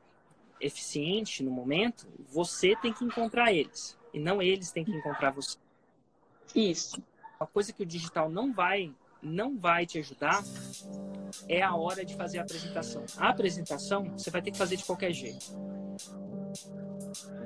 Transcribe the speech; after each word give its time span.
eficiente 0.60 1.44
no 1.44 1.52
momento, 1.52 2.08
você 2.30 2.76
tem 2.76 2.94
que 2.94 3.04
encontrar 3.04 3.52
eles 3.52 3.98
e 4.14 4.20
não 4.20 4.42
eles 4.42 4.72
têm 4.72 4.84
que 4.84 4.92
encontrar 4.92 5.32
você. 5.32 5.58
Isso. 6.56 7.02
Uma 7.40 7.48
coisa 7.48 7.74
que 7.74 7.84
o 7.84 7.86
digital 7.86 8.30
não 8.30 8.54
vai 8.54 8.94
não 9.22 9.58
vai 9.58 9.86
te 9.86 9.98
ajudar 10.00 10.44
é 11.48 11.62
a 11.62 11.74
hora 11.74 12.04
de 12.04 12.16
fazer 12.16 12.40
a 12.40 12.42
apresentação. 12.42 13.06
A 13.18 13.30
apresentação 13.30 14.04
você 14.12 14.30
vai 14.30 14.42
ter 14.42 14.52
que 14.52 14.58
fazer 14.58 14.76
de 14.76 14.84
qualquer 14.84 15.14
jeito. 15.14 15.46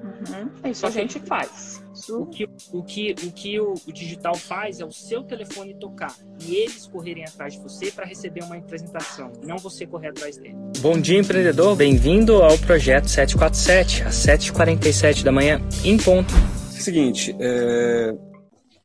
Uhum. 0.04 0.72
Isso 0.72 0.86
a 0.86 0.90
gente 0.90 1.20
faz. 1.20 1.84
O 2.10 2.26
que, 2.26 2.48
o, 2.72 2.84
que, 2.84 3.12
o, 3.12 3.32
que 3.32 3.60
o, 3.60 3.74
o, 3.74 3.92
digital 3.92 4.36
faz 4.36 4.80
é 4.80 4.86
o 4.86 4.92
seu 4.92 5.24
telefone 5.24 5.74
tocar 5.74 6.16
e 6.46 6.56
eles 6.56 6.86
correrem 6.88 7.26
atrás 7.26 7.54
de 7.54 7.60
você 7.60 7.92
para 7.92 8.06
receber 8.06 8.44
uma 8.44 8.56
apresentação, 8.56 9.32
não 9.44 9.58
você 9.58 9.86
correr 9.86 10.10
atrás 10.10 10.38
dele. 10.38 10.56
Bom 10.80 11.00
dia, 11.00 11.20
empreendedor. 11.20 11.76
Bem-vindo 11.76 12.44
ao 12.44 12.58
projeto 12.60 13.08
747, 13.08 14.04
às 14.04 14.16
7h47 14.16 15.24
da 15.24 15.32
manhã, 15.32 15.60
em 15.84 15.98
ponto. 15.98 16.34
Seguinte, 16.70 17.36
é... 17.40 18.16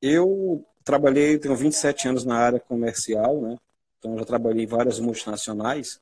eu 0.01 0.65
trabalhei, 0.85 1.39
tenho 1.39 1.55
27 1.55 2.09
anos 2.09 2.25
na 2.25 2.37
área 2.37 2.59
comercial, 2.59 3.41
né? 3.41 3.57
Então 3.99 4.19
já 4.19 4.25
trabalhei 4.25 4.65
em 4.65 4.67
várias 4.67 4.99
multinacionais. 4.99 6.01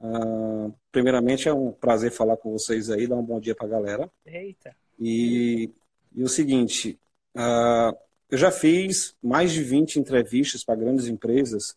Uh, 0.00 0.74
primeiramente 0.92 1.48
é 1.48 1.54
um 1.54 1.72
prazer 1.72 2.10
falar 2.10 2.36
com 2.36 2.52
vocês 2.52 2.90
aí, 2.90 3.06
dar 3.06 3.16
um 3.16 3.22
bom 3.22 3.40
dia 3.40 3.54
para 3.54 3.66
a 3.66 3.70
galera. 3.70 4.10
Eita. 4.24 4.76
E, 4.98 5.70
e 6.14 6.22
o 6.22 6.28
seguinte, 6.28 6.98
uh, 7.34 7.96
eu 8.30 8.38
já 8.38 8.50
fiz 8.50 9.14
mais 9.22 9.52
de 9.52 9.62
20 9.62 9.98
entrevistas 9.98 10.64
para 10.64 10.76
grandes 10.76 11.06
empresas 11.06 11.76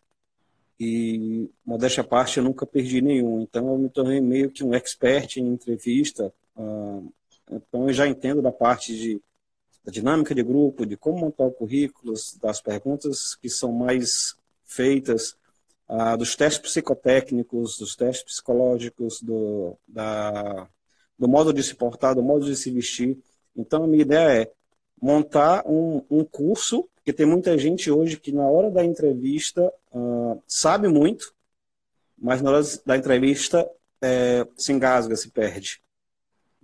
e, 0.79 1.49
modéstia 1.65 2.01
à 2.01 2.07
parte, 2.07 2.37
eu 2.37 2.43
nunca 2.43 2.65
perdi 2.65 3.01
nenhum. 3.01 3.41
Então 3.41 3.67
eu 3.73 3.77
me 3.77 3.89
tornei 3.89 4.21
meio 4.21 4.49
que 4.49 4.63
um 4.63 4.73
expert 4.73 5.37
em 5.37 5.47
entrevista. 5.47 6.33
Uh, 6.55 7.11
então 7.51 7.87
eu 7.87 7.93
já 7.93 8.07
entendo 8.07 8.41
da 8.41 8.51
parte 8.51 8.95
de 8.95 9.21
da 9.83 9.91
dinâmica 9.91 10.35
de 10.35 10.43
grupo, 10.43 10.85
de 10.85 10.97
como 10.97 11.19
montar 11.19 11.45
o 11.45 11.51
currículo, 11.51 12.13
das 12.41 12.61
perguntas 12.61 13.35
que 13.35 13.49
são 13.49 13.71
mais 13.71 14.35
feitas, 14.65 15.35
ah, 15.89 16.15
dos 16.15 16.35
testes 16.35 16.61
psicotécnicos, 16.61 17.77
dos 17.77 17.95
testes 17.95 18.23
psicológicos, 18.23 19.21
do, 19.21 19.75
da, 19.87 20.67
do 21.17 21.27
modo 21.27 21.51
de 21.51 21.63
se 21.63 21.73
portar, 21.73 22.13
do 22.13 22.21
modo 22.21 22.45
de 22.45 22.55
se 22.55 22.69
vestir. 22.69 23.17
Então, 23.55 23.83
a 23.83 23.87
minha 23.87 24.03
ideia 24.03 24.43
é 24.43 24.51
montar 25.01 25.65
um, 25.65 26.03
um 26.09 26.23
curso, 26.23 26.87
porque 26.93 27.11
tem 27.11 27.25
muita 27.25 27.57
gente 27.57 27.89
hoje 27.89 28.19
que 28.19 28.31
na 28.31 28.47
hora 28.47 28.69
da 28.69 28.85
entrevista 28.85 29.73
ah, 29.91 30.37
sabe 30.47 30.87
muito, 30.87 31.33
mas 32.15 32.41
na 32.41 32.51
hora 32.51 32.63
da 32.85 32.95
entrevista 32.95 33.67
é, 34.01 34.45
se 34.55 34.71
engasga, 34.71 35.15
se 35.15 35.29
perde. 35.29 35.81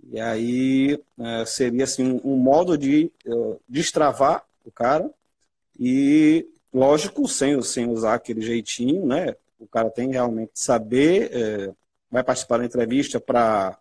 E 0.08 0.20
aí 0.20 1.02
é, 1.18 1.44
seria 1.44 1.84
assim, 1.84 2.20
um 2.22 2.36
modo 2.36 2.78
de 2.78 3.10
uh, 3.26 3.60
destravar 3.68 4.46
o 4.64 4.70
cara 4.70 5.10
e, 5.78 6.46
lógico, 6.72 7.26
sem, 7.28 7.60
sem 7.62 7.88
usar 7.88 8.14
aquele 8.14 8.40
jeitinho, 8.40 9.06
né? 9.06 9.34
O 9.58 9.66
cara 9.66 9.90
tem 9.90 10.10
realmente 10.10 10.52
que 10.52 10.60
saber, 10.60 11.30
é, 11.32 11.72
vai 12.10 12.22
participar 12.22 12.58
da 12.58 12.64
entrevista 12.64 13.18
para 13.18 13.78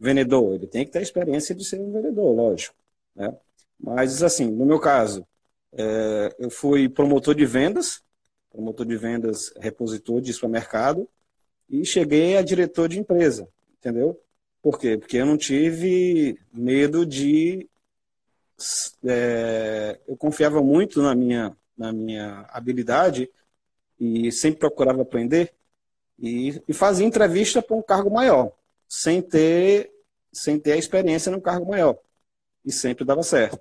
vendedor, 0.00 0.54
ele 0.54 0.66
tem 0.66 0.84
que 0.84 0.92
ter 0.92 1.00
a 1.00 1.02
experiência 1.02 1.54
de 1.54 1.64
ser 1.64 1.80
um 1.80 1.92
vendedor, 1.92 2.34
lógico. 2.34 2.74
Né? 3.14 3.34
Mas, 3.78 4.22
assim, 4.22 4.50
no 4.50 4.64
meu 4.64 4.78
caso, 4.78 5.26
é, 5.72 6.34
eu 6.38 6.50
fui 6.50 6.88
promotor 6.88 7.34
de 7.34 7.44
vendas, 7.44 8.02
promotor 8.50 8.86
de 8.86 8.96
vendas, 8.96 9.52
repositor 9.58 10.20
de 10.20 10.32
supermercado, 10.32 11.08
e 11.68 11.84
cheguei 11.84 12.36
a 12.36 12.42
diretor 12.42 12.88
de 12.88 12.98
empresa, 12.98 13.48
entendeu? 13.78 14.18
Por 14.62 14.78
quê? 14.78 14.96
Porque 14.96 15.18
eu 15.18 15.26
não 15.26 15.36
tive 15.36 16.38
medo 16.52 17.04
de. 17.04 17.68
É, 19.04 20.00
eu 20.08 20.16
confiava 20.16 20.62
muito 20.62 21.00
na 21.00 21.14
minha, 21.14 21.56
na 21.78 21.92
minha 21.92 22.44
habilidade 22.50 23.30
e 23.98 24.30
sempre 24.32 24.58
procurava 24.58 25.02
aprender 25.02 25.54
e, 26.18 26.60
e 26.66 26.72
fazia 26.72 27.06
entrevista 27.06 27.62
para 27.62 27.76
um 27.76 27.82
cargo 27.82 28.10
maior, 28.10 28.52
sem 28.88 29.22
ter, 29.22 29.92
sem 30.32 30.58
ter 30.58 30.72
a 30.72 30.76
experiência 30.76 31.30
no 31.30 31.40
cargo 31.40 31.70
maior. 31.70 31.96
E 32.64 32.72
sempre 32.72 33.04
dava 33.04 33.22
certo. 33.22 33.60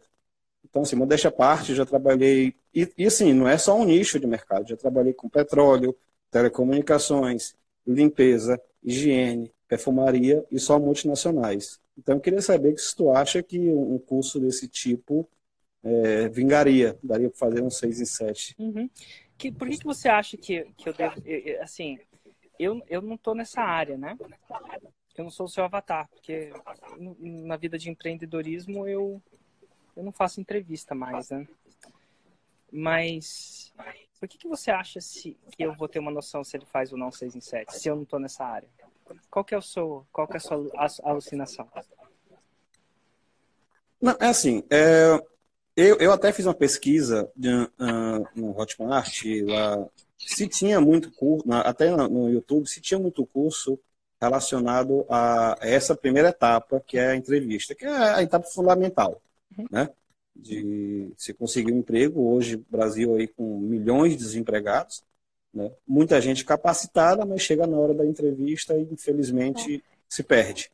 Então, 0.70 0.82
assim, 0.82 0.96
modéstia 0.96 1.30
à 1.30 1.32
parte, 1.32 1.76
já 1.76 1.86
trabalhei. 1.86 2.56
E, 2.74 2.92
e 2.98 3.06
assim, 3.06 3.32
não 3.32 3.48
é 3.48 3.58
só 3.58 3.78
um 3.80 3.86
nicho 3.86 4.20
de 4.20 4.28
mercado, 4.28 4.68
já 4.68 4.76
trabalhei 4.76 5.14
com 5.14 5.30
petróleo, 5.30 5.96
telecomunicações, 6.32 7.56
limpeza, 7.86 8.60
higiene, 8.84 9.54
perfumaria 9.68 10.44
e 10.52 10.60
só 10.60 10.80
multinacionais. 10.80 11.80
Então, 11.98 12.16
eu 12.16 12.22
queria 12.22 12.42
saber 12.42 12.78
se 12.78 12.96
tu 12.96 13.12
acha 13.12 13.42
que 13.42 13.60
um 13.72 13.98
curso 13.98 14.40
desse 14.40 14.68
tipo 14.68 15.28
é, 15.88 16.30
vingaria, 16.30 16.98
daria 17.02 17.30
para 17.30 17.38
fazer 17.38 17.62
um 17.62 17.70
6 17.70 18.02
em 18.02 18.06
7. 18.06 18.56
Uhum. 18.60 18.90
Que, 19.38 19.52
por 19.52 19.70
que, 19.70 19.78
que 19.78 19.86
você 19.86 20.10
acha 20.10 20.36
que, 20.36 20.66
que 20.76 20.90
eu 20.90 20.94
devo. 20.94 21.16
Assim, 21.62 22.00
eu, 22.60 22.82
eu 22.90 23.02
não 23.02 23.16
estou 23.16 23.36
nessa 23.36 23.62
área, 23.62 23.98
né? 23.98 24.18
Eu 25.16 25.24
não 25.24 25.32
sou 25.32 25.46
o 25.46 25.50
seu 25.50 25.64
avatar, 25.64 26.08
porque 26.10 26.52
na 27.20 27.58
vida 27.58 27.78
de 27.78 27.90
empreendedorismo 27.90 28.88
eu, 28.88 29.22
eu 29.96 30.04
não 30.04 30.12
faço 30.12 30.42
entrevista 30.42 30.94
mais, 30.94 31.30
né? 31.30 31.48
Mas 32.72 33.74
por 34.20 34.28
que, 34.28 34.38
que 34.38 34.48
você 34.48 34.72
acha 34.72 35.00
se, 35.00 35.38
que 35.52 35.64
eu 35.64 35.74
vou 35.76 35.88
ter 35.88 36.00
uma 36.00 36.12
noção 36.12 36.44
se 36.44 36.58
ele 36.58 36.66
faz 36.66 36.92
ou 36.92 36.98
não 36.98 37.12
6 37.12 37.36
em 37.36 37.42
7, 37.42 37.78
se 37.78 37.88
eu 37.88 37.96
não 37.96 38.04
estou 38.04 38.20
nessa 38.20 38.44
área? 38.44 38.70
Qual 39.30 39.46
que 39.46 39.56
é 39.56 39.58
o 39.58 39.62
seu, 39.62 40.06
qual 40.12 40.28
que 40.28 40.34
é 40.34 40.38
a 40.38 40.40
sua 40.40 41.10
alucinação? 41.10 41.68
Não, 44.02 44.16
é 44.20 44.28
assim, 44.28 44.64
é, 44.70 45.20
eu, 45.78 45.98
eu 45.98 46.12
até 46.12 46.34
fiz 46.34 46.46
uma 46.46 46.56
pesquisa 46.56 47.32
uh, 47.38 48.28
no 48.36 48.60
Hotmart, 48.60 49.24
lá, 49.46 49.88
se 50.18 50.48
tinha 50.48 50.82
muito 50.82 51.12
curso, 51.12 51.46
até 51.52 51.90
no 51.96 52.30
YouTube, 52.30 52.68
se 52.68 52.82
tinha 52.82 53.00
muito 53.00 53.24
curso 53.26 53.80
relacionado 54.20 55.06
a 55.08 55.56
essa 55.62 55.96
primeira 55.96 56.30
etapa, 56.30 56.84
que 56.86 56.98
é 56.98 57.10
a 57.10 57.16
entrevista, 57.16 57.76
que 57.76 57.86
é 57.86 57.90
a 57.90 58.24
etapa 58.24 58.48
fundamental, 58.48 59.22
uhum. 59.56 59.68
né? 59.70 59.90
De 60.36 61.12
se 61.16 61.34
conseguir 61.34 61.72
um 61.72 61.78
emprego, 61.80 62.34
hoje 62.34 62.58
Brasil 62.70 63.16
aí 63.16 63.28
com 63.28 63.60
milhões 63.60 64.14
de 64.14 64.18
desempregados, 64.18 65.04
né? 65.54 65.72
Muita 65.88 66.20
gente 66.20 66.44
capacitada, 66.44 67.24
mas 67.26 67.42
chega 67.42 67.68
na 67.68 67.78
hora 67.78 67.94
da 67.94 68.06
entrevista 68.06 68.76
e, 68.76 68.82
infelizmente, 68.92 69.76
é. 69.76 69.82
se 70.10 70.24
perde. 70.24 70.72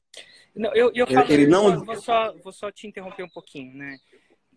Não, 0.55 0.73
eu, 0.73 0.91
eu 0.93 1.07
falo, 1.07 1.31
ele 1.31 1.47
não... 1.47 1.83
Vou 1.83 2.01
só, 2.01 2.33
vou 2.43 2.53
só 2.53 2.71
te 2.71 2.87
interromper 2.87 3.23
um 3.23 3.29
pouquinho, 3.29 3.73
né? 3.73 3.97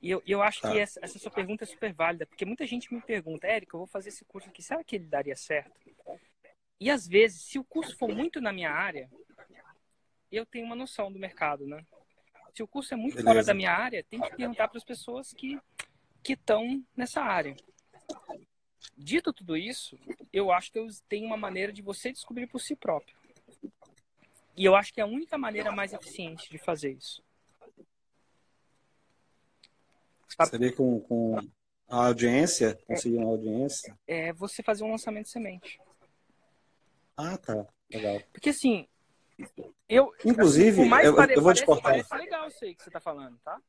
E 0.06 0.10
eu, 0.12 0.22
eu 0.24 0.40
acho 0.40 0.60
tá. 0.60 0.70
que 0.70 0.78
essa, 0.78 1.00
essa, 1.02 1.18
sua 1.18 1.32
pergunta 1.32 1.64
é 1.64 1.66
super 1.66 1.92
válida, 1.92 2.24
porque 2.26 2.44
muita 2.44 2.64
gente 2.64 2.94
me 2.94 3.00
pergunta, 3.00 3.44
Érica, 3.44 3.74
eu 3.74 3.80
vou 3.80 3.88
fazer 3.88 4.10
esse 4.10 4.24
curso 4.24 4.48
aqui, 4.48 4.62
será 4.62 4.84
que 4.84 4.94
ele 4.94 5.06
daria 5.06 5.34
certo? 5.34 5.72
E 6.78 6.88
às 6.88 7.08
vezes, 7.08 7.42
se 7.42 7.58
o 7.58 7.64
curso 7.64 7.98
for 7.98 8.08
muito 8.08 8.40
na 8.40 8.52
minha 8.52 8.70
área, 8.70 9.10
eu 10.30 10.46
tenho 10.46 10.64
uma 10.64 10.76
noção 10.76 11.10
do 11.10 11.18
mercado, 11.18 11.66
né? 11.66 11.84
Se 12.54 12.62
o 12.62 12.68
curso 12.68 12.94
é 12.94 12.96
muito 12.96 13.16
Beleza. 13.16 13.32
fora 13.32 13.44
da 13.44 13.52
minha 13.52 13.72
área, 13.72 14.04
tem 14.04 14.20
que 14.20 14.36
perguntar 14.36 14.68
para 14.68 14.78
as 14.78 14.84
pessoas 14.84 15.32
que 15.32 15.58
que 16.22 16.34
estão 16.34 16.84
nessa 16.96 17.20
área. 17.20 17.56
Dito 18.96 19.32
tudo 19.32 19.56
isso, 19.56 19.98
eu 20.32 20.52
acho 20.52 20.70
que 20.70 20.78
tem 21.08 21.24
uma 21.24 21.36
maneira 21.36 21.72
de 21.72 21.82
você 21.82 22.12
descobrir 22.12 22.46
por 22.46 22.60
si 22.60 22.76
próprio. 22.76 23.16
E 24.56 24.64
eu 24.64 24.76
acho 24.76 24.92
que 24.94 25.00
é 25.00 25.02
a 25.04 25.06
única 25.06 25.36
maneira 25.36 25.72
mais 25.72 25.92
eficiente 25.92 26.48
de 26.48 26.58
fazer 26.58 26.92
isso. 26.92 27.22
Sabe? 27.58 27.86
Seria 30.48 30.72
com, 30.74 31.00
com 31.00 31.38
a 31.88 32.06
audiência? 32.06 32.78
Conseguir 32.86 33.18
uma 33.18 33.30
audiência? 33.30 33.96
É 34.06 34.32
você 34.32 34.62
fazer 34.62 34.84
um 34.84 34.90
lançamento 34.90 35.26
de 35.26 35.32
semente. 35.32 35.80
Ah, 37.16 37.38
tá. 37.38 37.66
Legal. 37.90 38.20
Porque 38.32 38.50
assim, 38.50 38.86
eu. 39.88 40.12
Inclusive, 40.24 40.82
assim, 40.82 41.06
eu, 41.06 41.14
pare... 41.14 41.34
eu, 41.34 41.42
vou 41.42 41.54
te 41.54 41.64
cortar. 41.64 41.90
Parece 41.90 42.14
legal 42.16 42.48
isso 42.48 42.64
aí 42.64 42.74
que 42.74 42.82
você 42.82 42.88
está 42.88 43.00
falando, 43.00 43.38
tá? 43.38 43.60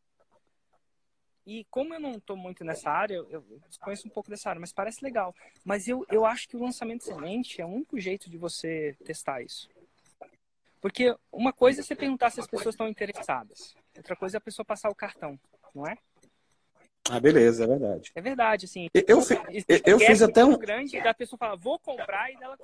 E 1.45 1.65
como 1.71 1.93
eu 1.93 1.99
não 1.99 2.11
estou 2.11 2.35
muito 2.35 2.65
nessa 2.65 2.89
área, 2.89 3.15
eu 3.15 3.41
desconheço 3.69 4.05
um 4.05 4.11
pouco 4.11 4.29
dessa 4.29 4.49
área, 4.49 4.59
mas 4.59 4.73
parece 4.73 5.01
legal. 5.01 5.33
Mas 5.63 5.87
eu, 5.87 6.05
eu 6.09 6.25
acho 6.25 6.45
que 6.45 6.57
o 6.57 6.61
lançamento 6.61 6.99
de 6.99 7.05
semente 7.05 7.61
é 7.61 7.65
o 7.65 7.69
único 7.69 7.97
jeito 7.97 8.29
de 8.29 8.37
você 8.37 8.97
testar 9.05 9.41
isso. 9.41 9.69
Porque 10.81 11.15
uma 11.31 11.53
coisa 11.53 11.79
é 11.79 11.83
você 11.83 11.95
perguntar 11.95 12.31
se 12.31 12.41
as 12.41 12.47
pessoas 12.47 12.75
estão 12.75 12.89
interessadas. 12.89 13.75
Outra 13.95 14.15
coisa 14.15 14.35
é 14.35 14.39
a 14.39 14.41
pessoa 14.41 14.65
passar 14.65 14.89
o 14.89 14.95
cartão, 14.95 15.39
não 15.73 15.87
é? 15.87 15.97
Ah, 17.09 17.19
beleza, 17.19 17.63
é 17.63 17.67
verdade. 17.67 18.11
É 18.15 18.21
verdade, 18.21 18.65
assim. 18.65 18.87
Eu, 18.93 19.03
eu, 19.07 19.19
eu, 19.85 19.99
fiz 19.99 20.21
até 20.21 20.43
um. 20.43 20.57
grande 20.57 21.01
da 21.01 21.13
pessoa 21.13 21.37
falar, 21.37 21.55
vou 21.55 21.79
comprar, 21.79 22.31
e 22.31 22.37
dela 22.37 22.57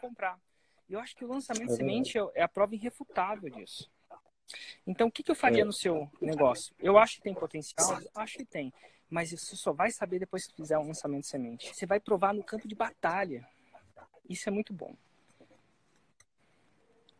comprar. 0.00 0.38
Eu 0.88 0.98
acho 0.98 1.14
que 1.14 1.24
o 1.24 1.28
lançamento 1.28 1.68
de 1.68 1.74
é 1.74 1.76
semente 1.76 2.18
é 2.34 2.42
a 2.42 2.48
prova 2.48 2.74
irrefutável 2.74 3.48
disso. 3.50 3.90
Então, 4.86 5.08
o 5.08 5.10
que, 5.10 5.22
que 5.22 5.30
eu 5.30 5.36
faria 5.36 5.62
é. 5.62 5.64
no 5.64 5.72
seu 5.72 6.10
negócio? 6.20 6.74
Eu 6.78 6.98
acho 6.98 7.16
que 7.16 7.22
tem 7.22 7.34
potencial? 7.34 8.00
Acho 8.14 8.38
que 8.38 8.44
tem. 8.44 8.72
Mas 9.08 9.30
você 9.30 9.56
só 9.56 9.72
vai 9.72 9.90
saber 9.90 10.18
depois 10.18 10.46
que 10.46 10.54
fizer 10.54 10.78
um 10.78 10.86
lançamento 10.86 11.22
de 11.22 11.28
semente. 11.28 11.74
Você 11.74 11.86
vai 11.86 12.00
provar 12.00 12.34
no 12.34 12.42
campo 12.42 12.66
de 12.66 12.74
batalha. 12.74 13.46
Isso 14.28 14.48
é 14.48 14.52
muito 14.52 14.72
bom. 14.72 14.94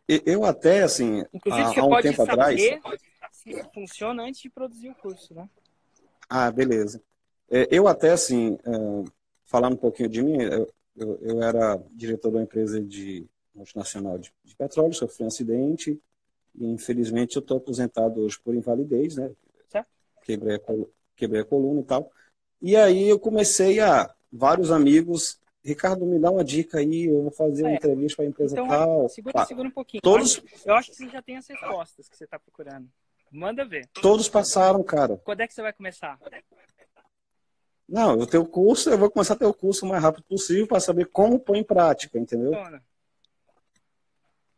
Eu 0.07 0.43
até, 0.43 0.83
assim, 0.83 1.23
Inclusive, 1.33 1.63
há, 1.63 1.73
você 1.73 1.79
há 1.79 1.85
um 1.85 1.89
pode 1.89 2.07
tempo 2.09 2.25
saber 2.25 2.73
atrás... 2.73 3.01
se 3.31 3.63
funciona 3.73 4.23
antes 4.23 4.41
de 4.41 4.49
produzir 4.49 4.89
o 4.89 4.95
curso, 4.95 5.33
né? 5.33 5.49
Ah, 6.33 6.49
beleza. 6.49 7.03
É, 7.49 7.67
eu 7.69 7.89
até, 7.89 8.11
assim, 8.11 8.57
é, 8.63 9.11
falando 9.43 9.73
um 9.73 9.77
pouquinho 9.77 10.07
de 10.07 10.23
mim, 10.23 10.37
eu, 10.41 11.19
eu, 11.21 11.43
era 11.43 11.77
diretor 11.91 12.29
de 12.29 12.37
uma 12.37 12.43
empresa 12.43 12.81
de 12.81 13.27
multinacional 13.53 14.17
de, 14.17 14.33
de 14.45 14.55
petróleo, 14.55 14.93
sofri 14.93 15.25
um 15.25 15.27
acidente, 15.27 16.01
e 16.55 16.65
infelizmente 16.67 17.35
eu 17.35 17.41
estou 17.41 17.57
aposentado 17.57 18.21
hoje 18.21 18.39
por 18.41 18.55
invalidez, 18.55 19.17
né? 19.17 19.29
Certo. 19.67 19.89
Quebrei 20.23 20.55
a, 20.55 20.59
quebrei 21.17 21.41
a 21.41 21.45
coluna 21.45 21.81
e 21.81 21.83
tal. 21.83 22.09
E 22.61 22.77
aí 22.77 23.09
eu 23.09 23.19
comecei 23.19 23.81
a 23.81 24.09
vários 24.31 24.71
amigos, 24.71 25.37
Ricardo, 25.61 26.05
me 26.05 26.17
dá 26.17 26.31
uma 26.31 26.45
dica 26.45 26.79
aí, 26.79 27.07
eu 27.07 27.23
vou 27.23 27.31
fazer 27.31 27.63
uma 27.63 27.71
é. 27.71 27.75
entrevista 27.75 28.15
para 28.15 28.25
a 28.25 28.29
empresa 28.29 28.55
então, 28.55 28.69
tal. 28.69 29.09
Segura, 29.09 29.45
segura 29.45 29.67
um 29.67 29.71
pouquinho. 29.71 30.01
Todos... 30.01 30.41
Eu 30.65 30.75
acho 30.75 30.91
que 30.91 30.95
você 30.95 31.09
já 31.09 31.21
tem 31.21 31.35
as 31.35 31.45
respostas 31.45 32.07
que 32.07 32.15
você 32.15 32.23
está 32.23 32.39
procurando. 32.39 32.87
Manda 33.31 33.63
ver. 33.63 33.87
Todos 33.93 34.27
passaram, 34.27 34.83
cara. 34.83 35.17
Quando 35.17 35.39
é 35.39 35.47
que 35.47 35.53
você 35.53 35.61
vai 35.61 35.71
começar? 35.71 36.19
Não, 37.87 38.19
eu 38.19 38.27
tenho 38.27 38.45
curso, 38.45 38.89
eu 38.89 38.97
vou 38.97 39.09
começar 39.09 39.33
a 39.33 39.37
ter 39.37 39.45
o 39.45 39.53
curso 39.53 39.85
o 39.85 39.89
mais 39.89 40.03
rápido 40.03 40.23
possível 40.23 40.67
para 40.67 40.79
saber 40.79 41.05
como 41.05 41.39
pôr 41.39 41.55
em 41.55 41.63
prática, 41.63 42.19
entendeu? 42.19 42.53
Funciona. 42.53 42.83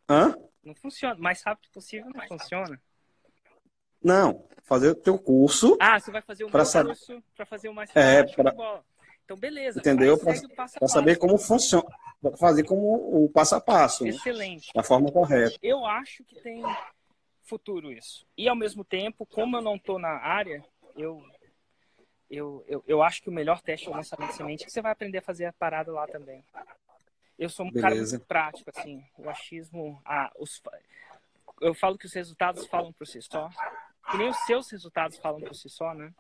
Hã? 0.10 0.36
Não 0.64 0.76
funciona. 0.76 1.16
Mais 1.16 1.42
rápido 1.44 1.70
possível 1.72 2.12
não 2.14 2.28
funciona. 2.28 2.82
Não, 4.04 4.48
fazer 4.64 4.90
o 4.90 4.96
teu 4.96 5.18
curso. 5.18 5.78
Ah, 5.80 6.00
você 6.00 6.12
vai 6.12 6.22
fazer 6.22 6.46
um 6.46 6.50
curso 6.52 7.24
para 7.36 7.46
fazer 7.46 7.70
o 7.70 7.74
mais 7.74 7.90
é, 7.96 8.22
rápido. 8.22 8.48
É, 8.48 8.52
pra... 8.52 8.84
Então, 9.24 9.38
beleza. 9.38 9.80
Entendeu? 9.80 10.18
Para 10.18 10.88
saber 10.88 11.18
como 11.18 11.38
funciona. 11.38 11.86
Fazer 12.38 12.64
como 12.64 13.24
o 13.24 13.30
passo 13.30 13.56
a 13.56 13.62
passo. 13.62 14.04
Né? 14.04 14.12
Excelente. 14.12 14.68
Né? 14.68 14.74
Da 14.76 14.84
forma 14.84 15.12
correta. 15.12 15.58
Eu 15.62 15.86
acho 15.86 16.24
que 16.24 16.36
tem 16.42 16.62
futuro 17.44 17.92
isso. 17.92 18.26
E 18.38 18.48
ao 18.48 18.56
mesmo 18.56 18.84
tempo, 18.84 19.26
como 19.26 19.58
eu 19.58 19.62
não 19.62 19.76
estou 19.76 20.00
na 20.00 20.10
área, 20.10 20.64
eu, 20.96 21.24
eu, 22.30 22.64
eu, 22.68 22.84
eu 22.88 23.04
acho 23.04 23.22
que 23.22 23.30
o 23.30 23.34
melhor 23.34 23.62
teste 23.62 23.88
é 23.88 23.92
o 23.92 23.96
lançamento 23.96 24.32
de 24.32 24.38
semente, 24.38 24.66
que 24.66 24.72
você 24.72 24.82
vai 24.82 24.92
aprender 24.92 25.20
a 25.20 25.22
fazer 25.22 25.46
a 25.46 25.54
parada 25.54 25.92
lá 25.92 26.08
também. 26.08 26.44
Eu 27.38 27.50
sou 27.50 27.66
um 27.66 27.72
Beleza. 27.72 27.82
cara 27.82 27.96
muito 27.96 28.28
prático, 28.28 28.70
assim. 28.76 29.04
O 29.18 29.30
achismo. 29.30 30.02
Ah, 30.06 30.32
os, 30.38 30.62
eu 31.62 31.74
falo 31.74 31.98
que 31.98 32.06
os 32.06 32.14
resultados 32.14 32.66
falam 32.68 32.94
por 32.94 33.08
si 33.08 33.22
só. 33.22 33.50
Que 34.10 34.18
nem 34.18 34.30
os 34.30 34.38
seus 34.46 34.70
resultados 34.70 35.18
falam 35.18 35.42
por 35.42 35.56
si 35.56 35.70
só, 35.70 35.94
né? 35.94 36.14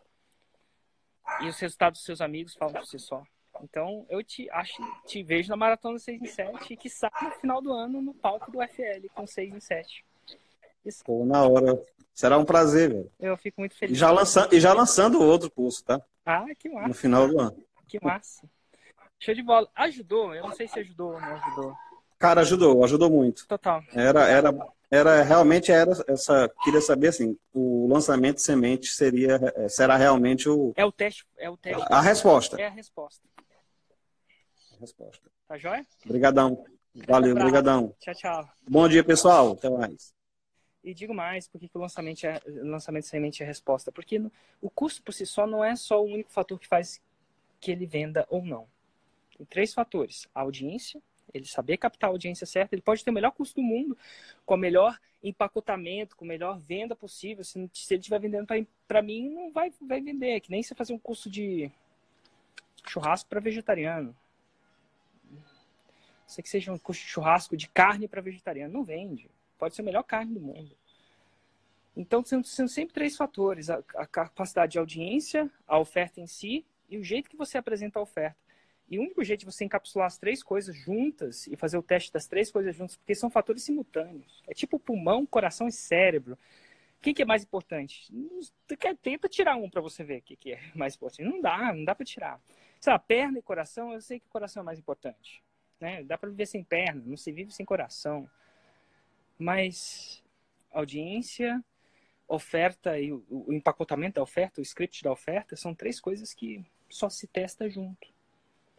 E 1.42 1.48
os 1.48 1.60
resultados 1.60 2.00
dos 2.00 2.06
seus 2.06 2.22
amigos 2.22 2.56
falam 2.56 2.74
por 2.74 2.86
si 2.86 3.00
só. 3.00 3.24
Então, 3.62 4.06
eu 4.10 4.24
te 4.24 4.50
acho, 4.50 4.82
te 5.06 5.22
vejo 5.22 5.50
na 5.50 5.56
maratona 5.56 6.00
6 6.00 6.22
em 6.22 6.26
7 6.26 6.74
e 6.74 6.78
que 6.78 6.90
sai 6.90 7.12
no 7.22 7.32
final 7.32 7.62
do 7.62 7.72
ano 7.72 8.02
no 8.02 8.14
palco 8.14 8.52
do 8.52 8.60
FL 8.68 9.08
com 9.14 9.28
6 9.28 9.54
em 9.54 9.60
7. 9.60 10.04
Pô, 11.04 11.26
na 11.26 11.44
hora. 11.44 11.82
Será 12.14 12.38
um 12.38 12.46
prazer, 12.46 12.90
velho. 12.90 13.12
Eu 13.20 13.36
fico 13.38 13.60
muito 13.60 13.76
feliz. 13.76 13.96
E 13.96 14.00
já, 14.00 14.12
lançando, 14.12 14.54
e 14.54 14.60
já 14.60 14.72
lançando 14.72 15.22
outro 15.22 15.50
curso, 15.50 15.84
tá? 15.84 16.00
Ah, 16.26 16.46
que 16.58 16.70
massa. 16.70 16.88
No 16.88 16.94
final 16.94 17.28
do 17.28 17.40
ano. 17.40 17.58
Que 17.88 18.00
massa. 18.04 18.48
Show 19.20 19.34
de 19.34 19.42
bola. 19.42 19.68
Ajudou? 19.76 20.36
Eu 20.36 20.44
não 20.44 20.52
sei 20.52 20.68
se 20.68 20.80
ajudou 20.80 21.14
ou 21.14 21.22
não 21.22 21.34
ajudou. 21.36 21.76
Cara, 22.20 22.42
ajudou, 22.42 22.84
ajudou 22.84 23.10
muito. 23.10 23.48
Total. 23.48 23.82
Era, 23.94 24.28
era, 24.28 24.54
era 24.92 25.24
realmente 25.24 25.72
era 25.72 25.92
essa. 26.08 26.50
Queria 26.64 26.82
saber 26.82 27.08
assim, 27.08 27.38
o 27.54 27.88
lançamento 27.88 28.36
de 28.38 28.44
semente 28.44 28.88
seria, 28.88 29.40
será 29.68 29.98
realmente 29.98 30.48
o. 30.48 30.72
É 30.76 30.86
o 30.86 30.92
teste, 30.92 31.26
é 31.38 31.50
o 31.50 31.58
teste. 31.58 31.84
A 31.90 32.00
resposta. 32.00 32.62
É 32.62 32.68
a 32.68 32.70
resposta. 32.70 33.28
A 34.78 34.80
resposta. 34.80 35.30
Tá 35.48 35.58
joia? 35.58 35.86
Obrigadão. 36.06 36.64
Valeu, 37.08 37.36
obrigadão. 37.36 37.96
Tchau, 38.00 38.14
tchau. 38.14 38.50
Bom 38.70 38.88
dia, 38.88 39.04
pessoal. 39.04 39.54
Até 39.54 39.70
mais. 39.70 40.14
E 40.84 40.94
digo 40.94 41.14
mais, 41.14 41.48
por 41.48 41.60
que 41.60 41.70
o 41.74 41.80
lançamento, 41.80 42.26
é, 42.26 42.42
lançamento 42.46 43.06
semente 43.06 43.42
é 43.42 43.46
resposta? 43.46 43.92
Porque 43.92 44.22
o 44.62 44.70
custo 44.70 45.02
por 45.02 45.14
si 45.14 45.26
só 45.26 45.48
não 45.48 45.64
é 45.64 45.76
só 45.76 46.04
o 46.04 46.06
único 46.06 46.30
fator 46.30 46.60
que 46.60 46.68
faz 46.68 47.02
que 47.62 47.72
ele 47.72 47.86
venda 47.86 48.28
ou 48.30 48.44
não. 48.44 48.68
Tem 49.38 49.46
três 49.46 49.74
fatores: 49.74 50.28
a 50.36 50.42
audiência, 50.42 51.02
ele 51.34 51.46
saber 51.46 51.78
captar 51.78 52.10
a 52.10 52.14
audiência 52.14 52.46
certa, 52.46 52.76
ele 52.76 52.82
pode 52.82 53.04
ter 53.04 53.12
o 53.12 53.14
melhor 53.14 53.32
custo 53.32 53.62
do 53.62 53.66
mundo, 53.66 53.98
com 54.46 54.56
o 54.56 54.58
melhor 54.58 55.00
empacotamento, 55.24 56.18
com 56.18 56.26
a 56.26 56.28
melhor 56.28 56.60
venda 56.60 56.96
possível. 56.96 57.46
Se, 57.46 57.54
se 57.74 57.94
ele 57.94 58.02
estiver 58.02 58.20
vendendo 58.20 58.48
para 58.86 59.02
mim, 59.02 59.30
não 59.30 59.52
vai, 59.52 59.72
vai 59.82 60.02
vender. 60.02 60.32
É 60.32 60.40
que 60.42 60.52
nem 60.52 60.62
você 60.62 60.76
fazer 60.76 60.92
um 60.92 61.00
curso 61.00 61.30
de 61.30 61.72
churrasco 62.86 63.30
para 63.30 63.40
vegetariano. 63.40 64.14
Você 66.28 66.42
que 66.42 66.50
seja 66.50 66.74
um 66.74 66.78
curso 66.78 67.02
de 67.02 67.08
churrasco 67.08 67.56
de 67.56 67.70
carne 67.70 68.08
para 68.08 68.22
vegetariano, 68.22 68.74
não 68.74 68.84
vende. 68.84 69.30
Pode 69.64 69.76
ser 69.76 69.82
a 69.82 69.86
melhor 69.86 70.04
carne 70.04 70.34
do 70.34 70.42
mundo. 70.42 70.76
Então, 71.96 72.22
são, 72.26 72.44
são 72.44 72.68
sempre 72.68 72.94
três 72.94 73.16
fatores: 73.16 73.70
a, 73.70 73.82
a 73.96 74.06
capacidade 74.06 74.74
de 74.74 74.78
audiência, 74.78 75.50
a 75.66 75.80
oferta 75.80 76.20
em 76.20 76.28
si 76.28 76.66
e 76.90 76.98
o 76.98 77.04
jeito 77.04 77.30
que 77.30 77.38
você 77.38 77.58
apresenta 77.58 77.98
a 77.98 78.02
oferta. 78.02 78.36
E 78.90 79.00
o 79.00 79.02
único 79.02 79.24
jeito 79.24 79.40
de 79.40 79.46
você 79.46 79.64
encapsular 79.64 80.08
as 80.08 80.18
três 80.18 80.44
coisas 80.44 80.76
juntas 80.76 81.48
e 81.48 81.56
fazer 81.56 81.78
o 81.78 81.82
teste 81.82 82.12
das 82.12 82.28
três 82.28 82.52
coisas 82.52 82.76
juntas, 82.76 82.98
porque 82.98 83.16
são 83.16 83.30
fatores 83.30 83.64
simultâneos. 83.64 84.44
É 84.46 84.54
tipo 84.54 84.78
pulmão, 84.78 85.26
coração 85.26 85.66
e 85.66 85.72
cérebro. 85.72 86.34
O 86.98 87.02
que, 87.02 87.14
que 87.14 87.22
é 87.22 87.26
mais 87.26 87.44
importante? 87.44 88.14
Tenta 89.02 89.30
tirar 89.30 89.56
um 89.56 89.70
para 89.70 89.80
você 89.80 90.04
ver 90.04 90.20
o 90.20 90.22
que, 90.24 90.36
que 90.36 90.52
é 90.52 90.60
mais 90.76 90.96
importante. 90.96 91.24
Não 91.24 91.40
dá, 91.40 91.72
não 91.74 91.86
dá 91.86 91.96
para 91.96 92.06
tirar. 92.06 92.42
Sei 92.82 92.92
lá, 92.92 93.00
perna 93.00 93.40
e 93.40 93.42
coração, 93.42 93.94
eu 93.94 94.02
sei 94.02 94.20
que 94.20 94.26
o 94.26 94.30
coração 94.30 94.60
é 94.60 94.66
mais 94.66 94.78
importante. 94.78 95.42
Né? 95.80 96.04
Dá 96.04 96.18
para 96.18 96.30
viver 96.30 96.48
sem 96.48 96.66
perna, 96.66 97.02
não 97.06 97.16
se 97.16 97.32
vive 97.32 97.54
sem 97.54 97.66
coração. 97.66 98.30
Mas 99.44 100.24
audiência, 100.72 101.62
oferta 102.26 102.98
e 102.98 103.12
o, 103.12 103.52
empacotamento 103.52 104.16
da 104.16 104.24
oferta, 104.24 104.62
o 104.62 104.64
script 104.64 105.04
da 105.04 105.12
oferta, 105.12 105.58
são 105.58 105.76
três 105.76 106.00
coisas 106.00 106.34
que 106.34 106.66
só 106.90 107.10
se 107.10 107.28
testa 107.28 107.70
junto. 107.70 108.08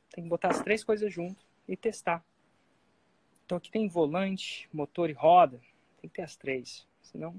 Tem 0.08 0.24
que 0.24 0.30
botar 0.30 0.48
as 0.48 0.62
três 0.62 0.82
coisas 0.82 1.12
junto 1.12 1.44
e 1.68 1.76
testar. 1.76 2.24
Então 3.44 3.58
aqui 3.58 3.70
tem 3.70 3.86
volante, 3.88 4.66
motor 4.72 5.10
e 5.10 5.12
roda. 5.12 5.60
Tem 6.00 6.08
que 6.08 6.16
ter 6.16 6.22
as 6.22 6.34
três. 6.34 6.88
Senão 7.02 7.38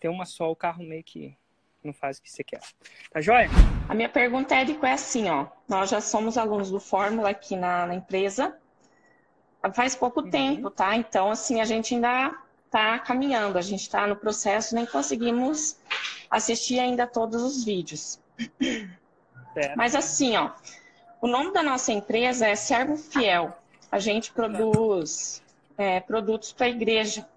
tem 0.00 0.10
uma 0.10 0.24
só, 0.24 0.50
o 0.50 0.56
carro 0.56 0.82
meio 0.82 1.04
que 1.04 1.36
não 1.84 1.92
faz 1.92 2.16
o 2.16 2.22
que 2.22 2.30
você 2.30 2.42
quer. 2.42 2.62
Tá 3.10 3.20
joia? 3.20 3.50
A 3.90 3.94
minha 3.94 4.08
pergunta, 4.08 4.54
Érico, 4.54 4.86
é 4.86 4.92
assim, 4.92 5.28
ó. 5.28 5.48
Nós 5.68 5.90
já 5.90 6.00
somos 6.00 6.38
alunos 6.38 6.70
do 6.70 6.80
Fórmula 6.80 7.28
aqui 7.28 7.56
na, 7.56 7.86
na 7.86 7.94
empresa. 7.94 8.58
Faz 9.74 9.94
pouco 9.94 10.22
uhum. 10.22 10.30
tempo, 10.30 10.70
tá? 10.70 10.96
Então, 10.96 11.30
assim, 11.30 11.60
a 11.60 11.64
gente 11.64 11.94
ainda 11.94 12.34
tá 12.70 12.98
caminhando. 12.98 13.58
A 13.58 13.62
gente 13.62 13.82
está 13.82 14.06
no 14.06 14.16
processo, 14.16 14.74
nem 14.74 14.86
conseguimos 14.86 15.76
assistir 16.30 16.80
ainda 16.80 17.06
todos 17.06 17.42
os 17.42 17.64
vídeos. 17.64 18.18
Certo. 19.54 19.76
Mas 19.76 19.94
assim, 19.94 20.36
ó, 20.36 20.50
o 21.20 21.26
nome 21.26 21.52
da 21.52 21.62
nossa 21.62 21.92
empresa 21.92 22.46
é 22.48 22.56
Servo 22.56 22.96
Fiel. 22.96 23.56
A 23.90 23.98
gente 23.98 24.32
produz 24.32 25.42
é, 25.76 26.00
produtos 26.00 26.52
para 26.52 26.66
a 26.66 26.70
igreja. 26.70 27.28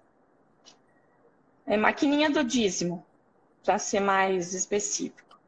É 1.66 1.76
maquininha 1.76 2.30
do 2.30 2.42
dízimo, 2.42 3.04
para 3.62 3.78
ser 3.78 4.00
mais 4.00 4.54
específico. 4.54 5.38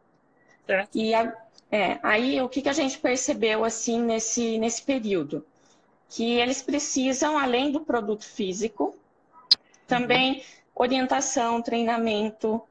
E, 0.94 1.14
a, 1.14 1.34
É, 1.70 1.98
aí 2.02 2.40
o 2.40 2.48
que, 2.48 2.62
que 2.62 2.68
a 2.68 2.72
gente 2.72 2.98
percebeu 2.98 3.64
assim 3.64 4.00
nesse, 4.02 4.58
nesse 4.58 4.82
período? 4.82 5.44
Que 6.08 6.38
eles 6.38 6.62
precisam, 6.62 7.38
além 7.38 7.70
do 7.70 7.80
produto 7.80 8.24
físico, 8.24 8.96
também 9.86 10.42
orientação, 10.74 11.60
treinamento 11.60 12.62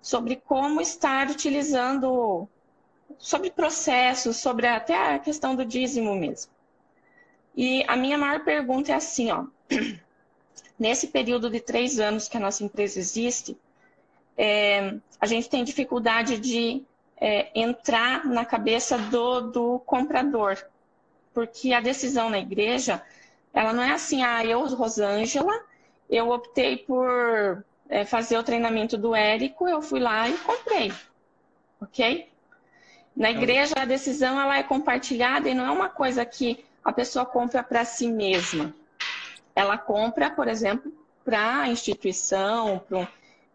sobre 0.00 0.36
como 0.36 0.80
estar 0.80 1.28
utilizando, 1.30 2.48
sobre 3.18 3.50
processos, 3.50 4.36
sobre 4.36 4.66
até 4.66 5.14
a 5.14 5.18
questão 5.18 5.54
do 5.54 5.64
dízimo 5.64 6.14
mesmo. 6.14 6.52
E 7.56 7.84
a 7.88 7.96
minha 7.96 8.16
maior 8.16 8.44
pergunta 8.44 8.92
é 8.92 8.94
assim, 8.94 9.30
ó. 9.30 9.46
Nesse 10.78 11.08
período 11.08 11.50
de 11.50 11.58
três 11.58 11.98
anos 11.98 12.28
que 12.28 12.36
a 12.36 12.40
nossa 12.40 12.62
empresa 12.62 12.98
existe, 12.98 13.56
é, 14.36 14.94
a 15.18 15.26
gente 15.26 15.48
tem 15.48 15.64
dificuldade 15.64 16.38
de 16.38 16.84
é, 17.18 17.50
entrar 17.58 18.26
na 18.26 18.44
cabeça 18.44 18.98
do, 18.98 19.40
do 19.40 19.78
comprador, 19.80 20.62
porque 21.36 21.74
a 21.74 21.82
decisão 21.82 22.30
na 22.30 22.38
igreja, 22.38 23.02
ela 23.52 23.70
não 23.70 23.82
é 23.82 23.92
assim, 23.92 24.22
ah, 24.22 24.42
eu, 24.42 24.64
Rosângela, 24.68 25.52
eu 26.08 26.30
optei 26.30 26.78
por 26.78 27.62
é, 27.90 28.06
fazer 28.06 28.38
o 28.38 28.42
treinamento 28.42 28.96
do 28.96 29.14
Érico, 29.14 29.68
eu 29.68 29.82
fui 29.82 30.00
lá 30.00 30.26
e 30.30 30.38
comprei, 30.38 30.90
ok? 31.78 32.26
Na 33.14 33.30
igreja, 33.30 33.74
a 33.76 33.84
decisão 33.84 34.40
ela 34.40 34.56
é 34.56 34.62
compartilhada 34.62 35.46
e 35.46 35.52
não 35.52 35.66
é 35.66 35.70
uma 35.70 35.90
coisa 35.90 36.24
que 36.24 36.64
a 36.82 36.90
pessoa 36.90 37.26
compra 37.26 37.62
para 37.62 37.84
si 37.84 38.08
mesma. 38.08 38.74
Ela 39.54 39.76
compra, 39.76 40.30
por 40.30 40.48
exemplo, 40.48 40.90
para 41.22 41.60
a 41.60 41.68
instituição, 41.68 42.78
pra, 42.88 43.06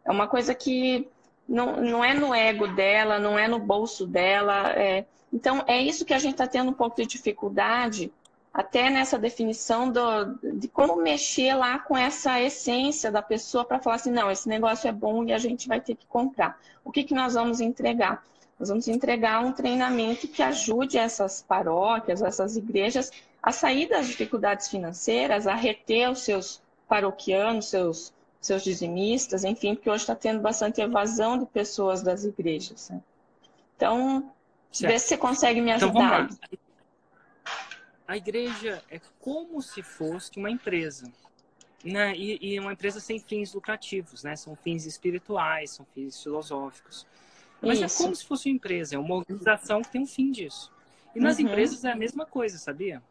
é 0.05 0.11
uma 0.11 0.27
coisa 0.27 0.53
que 0.53 1.09
não, 1.51 1.75
não 1.81 2.03
é 2.03 2.13
no 2.13 2.33
ego 2.33 2.67
dela, 2.67 3.19
não 3.19 3.37
é 3.37 3.47
no 3.47 3.59
bolso 3.59 4.07
dela. 4.07 4.71
É... 4.71 5.05
Então, 5.31 5.63
é 5.67 5.81
isso 5.81 6.05
que 6.05 6.13
a 6.13 6.19
gente 6.19 6.33
está 6.33 6.47
tendo 6.47 6.71
um 6.71 6.73
pouco 6.73 6.95
de 6.95 7.05
dificuldade, 7.05 8.11
até 8.53 8.89
nessa 8.89 9.17
definição 9.19 9.91
do, 9.91 10.25
de 10.41 10.67
como 10.67 11.01
mexer 11.01 11.53
lá 11.53 11.79
com 11.79 11.97
essa 11.97 12.41
essência 12.41 13.11
da 13.11 13.21
pessoa 13.21 13.65
para 13.65 13.79
falar 13.79 13.97
assim: 13.97 14.11
não, 14.11 14.31
esse 14.31 14.47
negócio 14.47 14.87
é 14.87 14.91
bom 14.93 15.25
e 15.25 15.33
a 15.33 15.37
gente 15.37 15.67
vai 15.67 15.81
ter 15.81 15.95
que 15.95 16.05
comprar. 16.05 16.57
O 16.85 16.91
que, 16.91 17.03
que 17.03 17.13
nós 17.13 17.33
vamos 17.33 17.59
entregar? 17.59 18.23
Nós 18.57 18.69
vamos 18.69 18.87
entregar 18.87 19.43
um 19.43 19.51
treinamento 19.51 20.27
que 20.27 20.41
ajude 20.41 20.97
essas 20.97 21.41
paróquias, 21.41 22.21
essas 22.21 22.55
igrejas 22.55 23.11
a 23.43 23.51
sair 23.51 23.89
das 23.89 24.07
dificuldades 24.07 24.69
financeiras, 24.69 25.47
a 25.47 25.55
reter 25.55 26.09
os 26.11 26.19
seus 26.19 26.61
paroquianos, 26.87 27.69
seus 27.69 28.13
seus 28.41 28.63
dizimistas, 28.63 29.43
enfim, 29.43 29.75
porque 29.75 29.89
hoje 29.89 30.01
está 30.01 30.15
tendo 30.15 30.41
bastante 30.41 30.81
evasão 30.81 31.37
de 31.37 31.45
pessoas 31.45 32.01
das 32.01 32.25
igrejas. 32.25 32.89
Né? 32.89 32.99
Então, 33.77 34.33
certo. 34.71 34.91
vê 34.91 34.99
se 34.99 35.09
você 35.09 35.17
consegue 35.17 35.61
me 35.61 35.71
então, 35.71 35.89
ajudar. 35.89 36.23
Então, 36.23 36.59
a 38.07 38.17
igreja 38.17 38.83
é 38.89 38.99
como 39.19 39.61
se 39.61 39.83
fosse 39.83 40.31
uma 40.37 40.49
empresa. 40.49 41.09
Né? 41.83 42.15
E, 42.15 42.53
e, 42.53 42.59
uma 42.59 42.73
empresa 42.73 42.99
sem 42.99 43.19
fins 43.19 43.53
lucrativos, 43.53 44.23
né? 44.23 44.35
São 44.35 44.55
fins 44.55 44.85
espirituais, 44.85 45.71
são 45.71 45.85
fins 45.95 46.21
filosóficos. 46.21 47.07
Mas 47.61 47.81
é 47.81 47.85
Isso. 47.85 48.01
é 48.01 48.03
como 48.03 48.15
se 48.15 48.25
fosse 48.25 48.49
uma 48.49 48.55
empresa, 48.55 48.95
é 48.95 48.99
uma 48.99 49.15
organização 49.15 49.81
que 49.81 49.89
tem 49.91 50.01
um 50.01 50.05
fim 50.05 50.31
disso. 50.31 50.71
E 51.15 51.19
nas 51.19 51.37
uhum. 51.37 51.45
empresas 51.45 51.83
é 51.83 51.91
a 51.91 51.95
mesma 51.95 52.25
coisa, 52.25 52.57
sabia? 52.57 53.01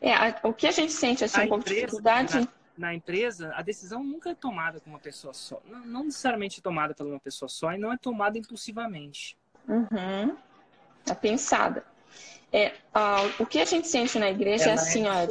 É, 0.00 0.14
o 0.42 0.52
que 0.52 0.66
a 0.66 0.70
gente 0.70 0.92
sente 0.92 1.24
assim, 1.24 1.40
a 1.40 1.44
um 1.44 1.48
pouco 1.48 1.64
de 1.64 1.74
dificuldade. 1.74 2.34
Na 2.34 2.46
na 2.78 2.94
empresa, 2.94 3.52
a 3.54 3.62
decisão 3.62 4.02
nunca 4.04 4.30
é 4.30 4.34
tomada 4.34 4.80
com 4.80 4.88
uma 4.88 5.00
pessoa 5.00 5.34
só. 5.34 5.60
Não, 5.66 5.84
não 5.84 6.04
necessariamente 6.04 6.62
tomada 6.62 6.94
por 6.94 7.04
uma 7.06 7.18
pessoa 7.18 7.48
só 7.48 7.72
e 7.72 7.78
não 7.78 7.92
é 7.92 7.98
tomada 7.98 8.38
impulsivamente. 8.38 9.36
Uhum. 9.68 10.36
É 11.04 11.14
pensada. 11.14 11.84
É, 12.52 12.68
uh, 12.68 13.42
o 13.42 13.46
que 13.46 13.60
a 13.60 13.64
gente 13.64 13.88
sente 13.88 14.18
na 14.18 14.30
igreja 14.30 14.64
é 14.64 14.68
Ela 14.68 14.72
é 14.72 14.74
assim, 14.74 15.06
é... 15.06 15.10
ó. 15.10 15.26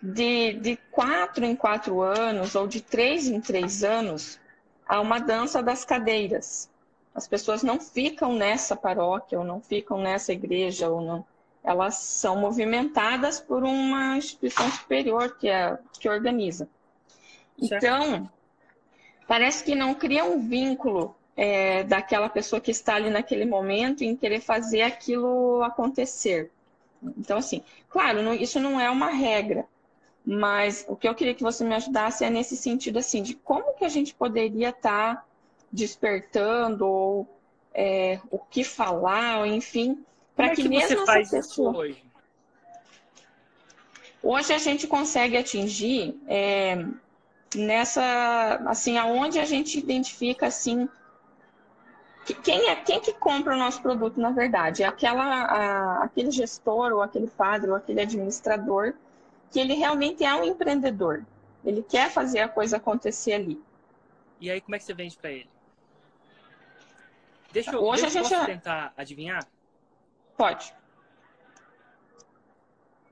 De, 0.00 0.52
de 0.54 0.76
quatro 0.90 1.44
em 1.44 1.54
quatro 1.54 2.00
anos, 2.00 2.54
ou 2.54 2.66
de 2.66 2.80
três 2.80 3.28
em 3.28 3.40
três 3.40 3.84
anos, 3.84 4.40
há 4.86 5.00
uma 5.00 5.18
dança 5.18 5.62
das 5.62 5.84
cadeiras. 5.84 6.70
As 7.14 7.26
pessoas 7.26 7.62
não 7.62 7.80
ficam 7.80 8.32
nessa 8.32 8.76
paróquia, 8.76 9.38
ou 9.38 9.44
não 9.44 9.60
ficam 9.60 10.00
nessa 10.00 10.32
igreja, 10.32 10.88
ou 10.88 11.00
não 11.00 11.26
elas 11.62 11.96
são 11.96 12.36
movimentadas 12.36 13.40
por 13.40 13.62
uma 13.64 14.16
instituição 14.16 14.70
superior 14.70 15.36
que, 15.36 15.48
é, 15.48 15.78
que 15.98 16.08
organiza. 16.08 16.68
Então, 17.60 18.30
parece 19.26 19.64
que 19.64 19.74
não 19.74 19.94
cria 19.94 20.24
um 20.24 20.40
vínculo 20.40 21.14
é, 21.36 21.84
daquela 21.84 22.28
pessoa 22.28 22.60
que 22.60 22.70
está 22.70 22.94
ali 22.94 23.10
naquele 23.10 23.44
momento 23.44 24.02
em 24.02 24.16
querer 24.16 24.40
fazer 24.40 24.82
aquilo 24.82 25.62
acontecer. 25.62 26.50
Então, 27.16 27.38
assim, 27.38 27.62
claro, 27.88 28.22
não, 28.22 28.34
isso 28.34 28.58
não 28.58 28.80
é 28.80 28.90
uma 28.90 29.10
regra, 29.10 29.64
mas 30.24 30.84
o 30.88 30.96
que 30.96 31.08
eu 31.08 31.14
queria 31.14 31.34
que 31.34 31.42
você 31.42 31.64
me 31.64 31.74
ajudasse 31.74 32.24
é 32.24 32.30
nesse 32.30 32.56
sentido, 32.56 32.98
assim, 32.98 33.22
de 33.22 33.34
como 33.34 33.74
que 33.74 33.84
a 33.84 33.88
gente 33.88 34.14
poderia 34.14 34.70
estar 34.70 35.16
tá 35.16 35.24
despertando 35.70 36.86
ou 36.86 37.28
é, 37.72 38.20
o 38.30 38.38
que 38.38 38.64
falar, 38.64 39.38
ou, 39.40 39.46
enfim, 39.46 40.04
para 40.38 40.54
que, 40.54 40.62
que 40.62 40.68
mesmo 40.68 41.04
você 41.04 41.18
essa 41.18 41.36
pessoa 41.36 41.76
hoje? 41.76 42.04
hoje 44.22 44.52
a 44.52 44.58
gente 44.58 44.86
consegue 44.86 45.36
atingir 45.36 46.16
é, 46.28 46.86
nessa 47.56 48.62
assim 48.66 48.96
aonde 48.96 49.40
a 49.40 49.44
gente 49.44 49.76
identifica 49.76 50.46
assim 50.46 50.88
quem 52.44 52.68
é 52.68 52.76
quem 52.76 53.00
que 53.00 53.12
compra 53.14 53.54
o 53.56 53.58
nosso 53.58 53.82
produto 53.82 54.20
na 54.20 54.30
verdade? 54.30 54.84
É 54.84 54.86
aquela 54.86 55.24
a, 55.24 56.04
aquele 56.04 56.30
gestor 56.30 56.92
ou 56.92 57.02
aquele 57.02 57.26
padre 57.26 57.70
ou 57.70 57.76
aquele 57.76 58.00
administrador 58.00 58.94
que 59.50 59.58
ele 59.58 59.74
realmente 59.74 60.22
é 60.22 60.32
um 60.34 60.44
empreendedor. 60.44 61.24
Ele 61.64 61.82
quer 61.82 62.10
fazer 62.10 62.40
a 62.40 62.48
coisa 62.48 62.76
acontecer 62.76 63.32
ali. 63.32 63.60
E 64.40 64.50
aí 64.52 64.60
como 64.60 64.76
é 64.76 64.78
que 64.78 64.84
você 64.84 64.94
vende 64.94 65.16
para 65.16 65.32
ele? 65.32 65.50
Deixa 67.50 67.72
eu, 67.72 67.82
hoje 67.82 68.02
deixa 68.02 68.20
a 68.20 68.22
gente 68.22 68.46
tentar 68.46 68.92
adivinhar 68.96 69.42
Pode. 70.38 70.72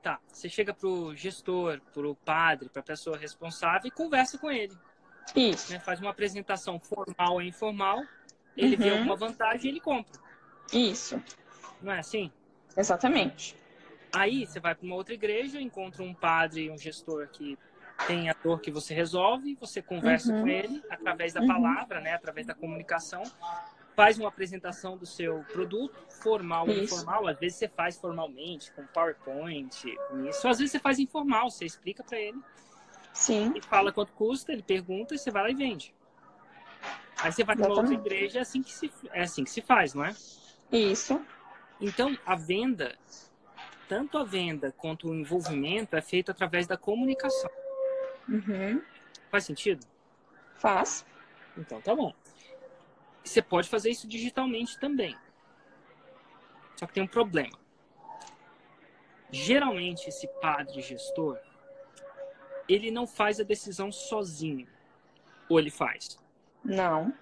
Tá. 0.01 0.21
Você 0.29 0.49
chega 0.49 0.73
pro 0.73 1.13
gestor, 1.17 1.81
pro 1.93 2.15
padre, 2.15 2.69
pra 2.69 2.81
pessoa 2.81 3.19
responsável 3.19 3.89
e 3.89 3.91
conversa 3.91 4.39
com 4.39 4.49
ele. 4.49 4.79
Isso. 5.35 5.73
Né? 5.73 5.81
Faz 5.81 6.01
uma 6.01 6.11
apresentação 6.11 6.79
formal 6.79 7.35
ou 7.35 7.43
informal. 7.43 8.05
Ele 8.57 8.77
uhum. 8.77 8.83
vê 8.83 8.91
alguma 8.91 9.17
vantagem 9.17 9.67
e 9.67 9.69
ele 9.73 9.81
compra. 9.81 10.21
Isso. 10.73 11.21
Não 11.83 11.93
é 11.93 11.99
assim? 11.99 12.31
Exatamente. 12.77 13.57
Aí 14.15 14.47
você 14.47 14.61
vai 14.61 14.77
para 14.77 14.87
uma 14.87 14.95
outra 14.95 15.13
igreja, 15.13 15.61
encontra 15.61 16.05
um 16.05 16.15
padre, 16.15 16.71
um 16.71 16.79
gestor 16.79 17.27
que 17.29 17.59
tem 18.07 18.31
a 18.31 18.37
dor 18.41 18.61
que 18.61 18.71
você 18.71 18.95
resolve, 18.95 19.57
você 19.57 19.83
conversa 19.83 20.33
uhum. 20.33 20.43
com 20.43 20.49
ele 20.49 20.81
através 20.89 21.33
da 21.33 21.41
uhum. 21.41 21.49
palavra, 21.49 22.01
né, 22.01 22.15
através 22.15 22.47
da 22.47 22.55
comunicação, 22.55 23.23
faz 23.97 24.19
uma 24.19 24.29
apresentação 24.29 24.97
do 24.97 25.07
seu 25.07 25.43
produto, 25.51 25.99
formal 26.21 26.69
ou 26.69 26.75
informal. 26.75 27.27
Às 27.27 27.39
vezes 27.39 27.59
você 27.59 27.69
faz 27.69 27.97
formalmente, 27.97 28.71
com 28.73 28.87
PowerPoint, 28.87 29.87
isso. 30.29 30.47
Às 30.47 30.59
vezes 30.59 30.73
você 30.73 30.79
faz 30.79 30.99
informal, 30.99 31.51
você 31.51 31.65
explica 31.65 32.05
para 32.05 32.21
ele. 32.21 32.39
Sim. 33.15 33.55
E 33.57 33.61
fala 33.63 33.91
quanto 33.91 34.13
custa, 34.13 34.53
ele 34.53 34.63
pergunta 34.63 35.15
e 35.15 35.19
você 35.19 35.31
vai 35.31 35.45
lá 35.45 35.51
e 35.51 35.55
vende. 35.55 35.95
Aí 37.19 37.33
você 37.33 37.43
vai 37.43 37.57
para 37.57 37.73
outra 37.73 37.95
igreja, 37.95 38.41
é 38.41 38.43
assim, 38.43 38.63
que 38.63 38.71
se, 38.71 38.93
é 39.11 39.23
assim 39.23 39.43
que 39.43 39.51
se 39.51 39.63
faz, 39.63 39.95
não 39.95 40.05
é? 40.05 40.15
Isso. 40.71 41.19
Então, 41.81 42.17
a 42.27 42.37
venda, 42.37 42.95
tanto 43.89 44.19
a 44.19 44.25
venda 44.25 44.73
quanto 44.77 45.09
o 45.09 45.15
envolvimento 45.15 45.97
é 45.97 46.03
feito 46.03 46.31
através 46.31 46.67
da 46.67 46.77
comunicação. 46.77 47.51
Uhum. 48.29 48.83
Faz 49.31 49.45
sentido? 49.45 49.87
Faz. 50.59 51.07
Então, 51.57 51.81
tá 51.81 51.95
bom. 51.95 52.13
Você 53.27 53.43
pode 53.43 53.69
fazer 53.69 53.91
isso 53.91 54.07
digitalmente 54.07 54.79
também. 54.79 55.17
Só 56.77 56.87
que 56.87 56.95
tem 56.95 57.03
um 57.03 57.09
problema. 57.09 57.59
Geralmente, 59.31 60.09
esse 60.09 60.29
padre 60.41 60.81
gestor, 60.81 61.37
ele 62.69 62.91
não 62.91 63.07
faz 63.07 63.41
a 63.41 63.43
decisão 63.43 63.91
sozinho. 63.91 64.67
Ou 65.49 65.59
ele 65.59 65.71
faz? 65.71 66.19
Não. 66.65 67.13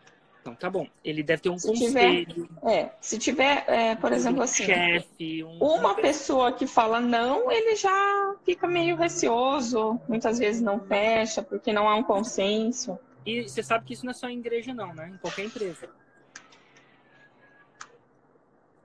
Então, 0.40 0.54
tá 0.54 0.68
bom. 0.68 0.86
Ele 1.02 1.22
deve 1.22 1.40
ter 1.40 1.48
um 1.48 1.58
se 1.58 1.68
conselho. 1.68 2.26
Tiver, 2.26 2.70
é, 2.70 2.94
se 3.00 3.18
tiver, 3.18 3.64
é, 3.66 3.94
por 3.96 4.12
um 4.12 4.14
exemplo, 4.14 4.42
assim, 4.42 4.64
chefe, 4.64 5.42
um... 5.42 5.56
uma 5.56 5.94
pessoa 5.94 6.52
que 6.52 6.66
fala 6.66 7.00
não, 7.00 7.50
ele 7.50 7.76
já 7.76 8.36
fica 8.44 8.66
meio 8.66 8.94
receoso, 8.94 9.98
muitas 10.06 10.38
vezes 10.38 10.60
não 10.60 10.80
fecha, 10.80 11.42
porque 11.42 11.72
não 11.72 11.88
há 11.88 11.94
um 11.94 12.02
consenso. 12.02 12.98
E 13.26 13.42
você 13.42 13.62
sabe 13.62 13.86
que 13.86 13.94
isso 13.94 14.04
não 14.04 14.10
é 14.10 14.14
só 14.14 14.28
em 14.28 14.38
igreja, 14.38 14.74
não, 14.74 14.94
né? 14.94 15.10
Em 15.14 15.18
qualquer 15.18 15.44
empresa. 15.44 15.88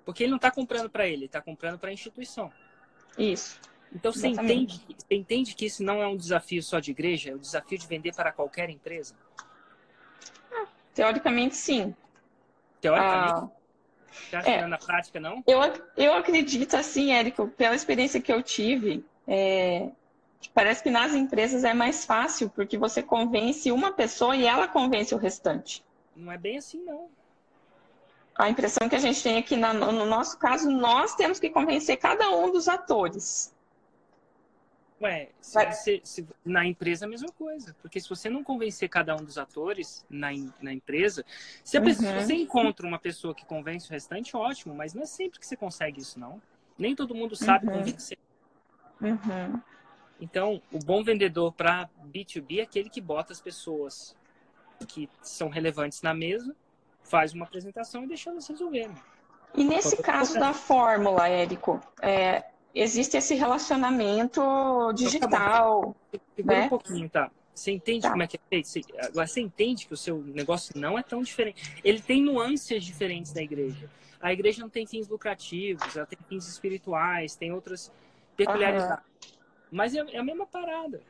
Porque 0.06 0.24
ele 0.24 0.32
não 0.32 0.38
está 0.38 0.50
comprando 0.50 0.90
para 0.90 1.08
ele, 1.08 1.26
está 1.26 1.42
comprando 1.42 1.78
para 1.78 1.90
a 1.90 1.94
instituição. 1.94 2.52
Isso. 3.18 3.60
Então 3.94 4.12
você 4.12 4.28
entende, 4.28 4.82
você 4.98 5.16
entende 5.16 5.56
que 5.56 5.66
isso 5.66 5.84
não 5.84 6.02
é 6.02 6.08
um 6.08 6.16
desafio 6.16 6.62
só 6.62 6.80
de 6.80 6.92
igreja, 6.92 7.32
é 7.32 7.36
um 7.36 7.40
desafio 7.40 7.78
de 7.78 7.88
vender 7.88 8.16
para 8.16 8.32
qualquer 8.32 8.70
empresa? 8.70 9.16
teoricamente, 10.94 11.56
sim. 11.56 11.96
Teoricamente? 12.82 13.32
Ah, 13.32 13.50
Você 14.12 14.36
acha 14.36 14.50
é, 14.50 14.54
que 14.54 14.58
não 14.60 14.68
é 14.68 14.70
na 14.70 14.78
prática, 14.78 15.20
não? 15.20 15.44
Eu, 15.48 15.60
eu 15.96 16.14
acredito, 16.14 16.76
assim, 16.76 17.14
Érico, 17.14 17.48
pela 17.48 17.74
experiência 17.74 18.20
que 18.20 18.32
eu 18.32 18.44
tive, 18.44 19.06
é, 19.26 19.90
parece 20.54 20.82
que 20.82 20.90
nas 20.90 21.14
empresas 21.14 21.64
é 21.64 21.74
mais 21.74 22.06
fácil, 22.06 22.50
porque 22.50 22.78
você 22.78 23.04
convence 23.04 23.72
uma 23.72 23.92
pessoa 23.92 24.36
e 24.36 24.46
ela 24.46 24.68
convence 24.68 25.14
o 25.14 25.18
restante. 25.18 25.84
Não 26.16 26.32
é 26.32 26.38
bem 26.38 26.58
assim, 26.58 26.82
não. 26.84 27.10
A 28.36 28.50
impressão 28.50 28.88
que 28.88 28.96
a 28.96 29.00
gente 29.00 29.22
tem 29.22 29.38
aqui, 29.38 29.58
na, 29.58 29.74
no 29.74 30.06
nosso 30.06 30.38
caso, 30.38 30.72
nós 30.72 31.14
temos 31.16 31.40
que 31.40 31.50
convencer 31.50 31.98
cada 31.98 32.30
um 32.30 32.52
dos 32.52 32.70
atores. 32.70 33.54
Ué, 35.02 35.30
se 35.40 35.66
você, 35.66 36.02
se, 36.04 36.28
na 36.44 36.66
empresa 36.66 37.06
é 37.06 37.08
a 37.08 37.10
mesma 37.10 37.30
coisa. 37.32 37.76
Porque 37.82 38.00
se 38.00 38.10
você 38.10 38.30
não 38.30 38.44
convencer 38.44 38.90
cada 38.90 39.16
um 39.16 39.24
dos 39.24 39.38
atores 39.38 40.06
na, 40.10 40.30
na 40.62 40.74
empresa, 40.74 41.26
se 41.64 41.78
a 41.78 41.82
pessoa, 41.82 42.12
uhum. 42.12 42.20
você 42.20 42.34
encontra 42.34 42.86
uma 42.86 43.00
pessoa 43.00 43.34
que 43.34 43.46
convence 43.46 43.88
o 43.88 43.92
restante, 43.92 44.36
ótimo, 44.36 44.76
mas 44.76 44.94
não 44.94 45.04
é 45.04 45.06
sempre 45.06 45.40
que 45.40 45.48
você 45.48 45.56
consegue 45.56 46.02
isso, 46.02 46.20
não. 46.20 46.42
Nem 46.78 46.96
todo 46.96 47.16
mundo 47.16 47.36
sabe 47.36 47.68
uhum. 47.68 47.74
convencer. 47.74 48.18
Uhum. 49.02 49.62
Então, 50.20 50.62
o 50.72 50.80
bom 50.80 51.04
vendedor 51.04 51.54
para 51.54 51.90
B2B 52.12 52.60
é 52.60 52.62
aquele 52.64 52.90
que 52.90 53.00
bota 53.00 53.32
as 53.32 53.40
pessoas 53.40 54.16
que 54.88 55.10
são 55.22 55.50
relevantes 55.50 56.02
na 56.02 56.14
mesa, 56.14 56.56
faz 57.04 57.34
uma 57.34 57.46
apresentação 57.46 58.04
e 58.04 58.08
deixa 58.08 58.30
elas 58.30 58.48
resolverem. 58.48 58.96
E 59.56 59.64
nesse 59.64 59.98
caso 59.98 60.40
da 60.40 60.54
fórmula, 60.54 61.28
Érico, 61.28 61.82
é, 62.02 62.44
existe 62.74 63.18
esse 63.18 63.34
relacionamento 63.36 64.42
digital. 64.94 65.96
Segura 66.36 66.60
né? 66.60 66.66
um 66.66 66.70
pouquinho, 66.70 67.10
tá? 67.10 67.32
Você 67.54 67.72
entende 67.72 68.04
tá. 68.04 68.12
como 68.12 68.24
é 68.24 68.28
que 68.28 68.38
é 68.38 68.40
feito? 68.50 68.68
Você, 68.68 68.82
agora 69.02 69.28
você 69.28 69.42
entende 69.42 69.86
que 69.86 69.94
o 69.94 69.98
seu 69.98 70.20
negócio 70.20 70.80
não 70.80 70.98
é 70.98 71.04
tão 71.04 71.22
diferente. 71.22 71.76
Ele 71.84 72.00
tem 72.00 72.22
nuances 72.22 72.84
diferentes 72.84 73.34
da 73.34 73.42
igreja. 73.42 73.90
A 74.22 74.32
igreja 74.32 74.62
não 74.62 74.70
tem 74.70 74.86
fins 74.86 75.08
lucrativos, 75.08 75.96
ela 75.96 76.06
tem 76.06 76.20
fins 76.28 76.48
espirituais, 76.48 77.36
tem 77.36 77.52
outras 77.52 77.92
peculiaridades. 78.36 79.04
Uhum. 79.04 79.39
Mas 79.72 79.96
é, 79.96 80.00
é, 80.00 80.18
a 80.18 80.24
mesma 80.24 80.46
parada. 80.46 81.02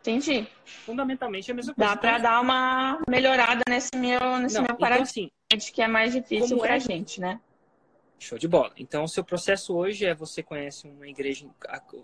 Entendi. 0.00 0.46
Fundamentalmente 0.64 1.50
é 1.50 1.52
a 1.52 1.54
mesma 1.54 1.74
coisa. 1.74 1.94
Dá 1.94 1.96
para 1.96 2.18
dar 2.18 2.40
uma 2.40 3.00
melhorada 3.08 3.62
nesse 3.68 3.96
meu, 3.96 4.38
nesse 4.38 4.56
não, 4.56 4.64
meu 4.64 4.76
paradigma 4.76 5.30
então, 5.50 5.58
assim, 5.58 5.72
que 5.72 5.82
é 5.82 5.88
mais 5.88 6.12
difícil 6.12 6.58
para 6.58 6.74
a 6.74 6.76
é... 6.76 6.80
gente, 6.80 7.20
né? 7.20 7.40
Show 8.18 8.36
de 8.36 8.48
bola. 8.48 8.72
Então, 8.76 9.04
o 9.04 9.08
seu 9.08 9.24
processo 9.24 9.76
hoje 9.76 10.04
é 10.04 10.14
você 10.14 10.42
conhece 10.42 10.88
uma 10.88 11.06
igreja, 11.06 11.46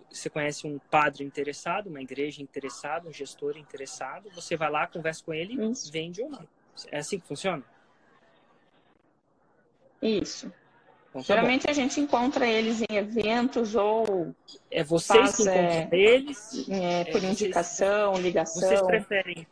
você 0.08 0.30
conhece 0.30 0.64
um 0.66 0.78
padre 0.78 1.24
interessado, 1.24 1.88
uma 1.88 2.00
igreja 2.00 2.40
interessada, 2.40 3.08
um 3.08 3.12
gestor 3.12 3.58
interessado, 3.58 4.30
você 4.30 4.56
vai 4.56 4.70
lá, 4.70 4.86
conversa 4.86 5.24
com 5.24 5.34
ele, 5.34 5.60
Isso. 5.70 5.90
vende 5.90 6.22
ou 6.22 6.30
não. 6.30 6.46
É 6.90 6.98
assim 6.98 7.18
que 7.18 7.26
funciona? 7.26 7.64
Isso. 10.00 10.52
Então, 11.14 11.23
tá 11.23 11.35
Geralmente 11.35 11.66
bom. 11.66 11.71
a 11.71 11.75
gente 11.75 12.00
encontra 12.00 12.44
eles 12.44 12.83
em 12.83 12.97
eventos 12.97 13.76
ou. 13.76 14.35
É 14.68 14.83
vocês 14.83 15.16
faz, 15.16 15.37
que 15.37 15.42
encontram 15.42 15.62
é, 15.62 15.88
eles? 15.92 16.68
É, 16.68 17.04
por 17.04 17.23
é, 17.23 17.26
indicação, 17.28 18.12
vocês, 18.12 18.25
ligação. 18.25 18.68
Vocês 18.68 18.83
preferem 18.83 19.47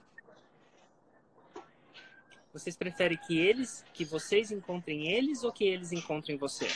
vocês 2.53 2.77
preferem 2.77 3.17
que 3.17 3.39
eles, 3.39 3.83
que 3.95 4.05
vocês 4.05 4.51
encontrem 4.51 5.11
eles 5.11 5.43
ou 5.43 5.51
que 5.53 5.65
eles 5.65 5.93
encontrem 5.93 6.37
você? 6.37 6.69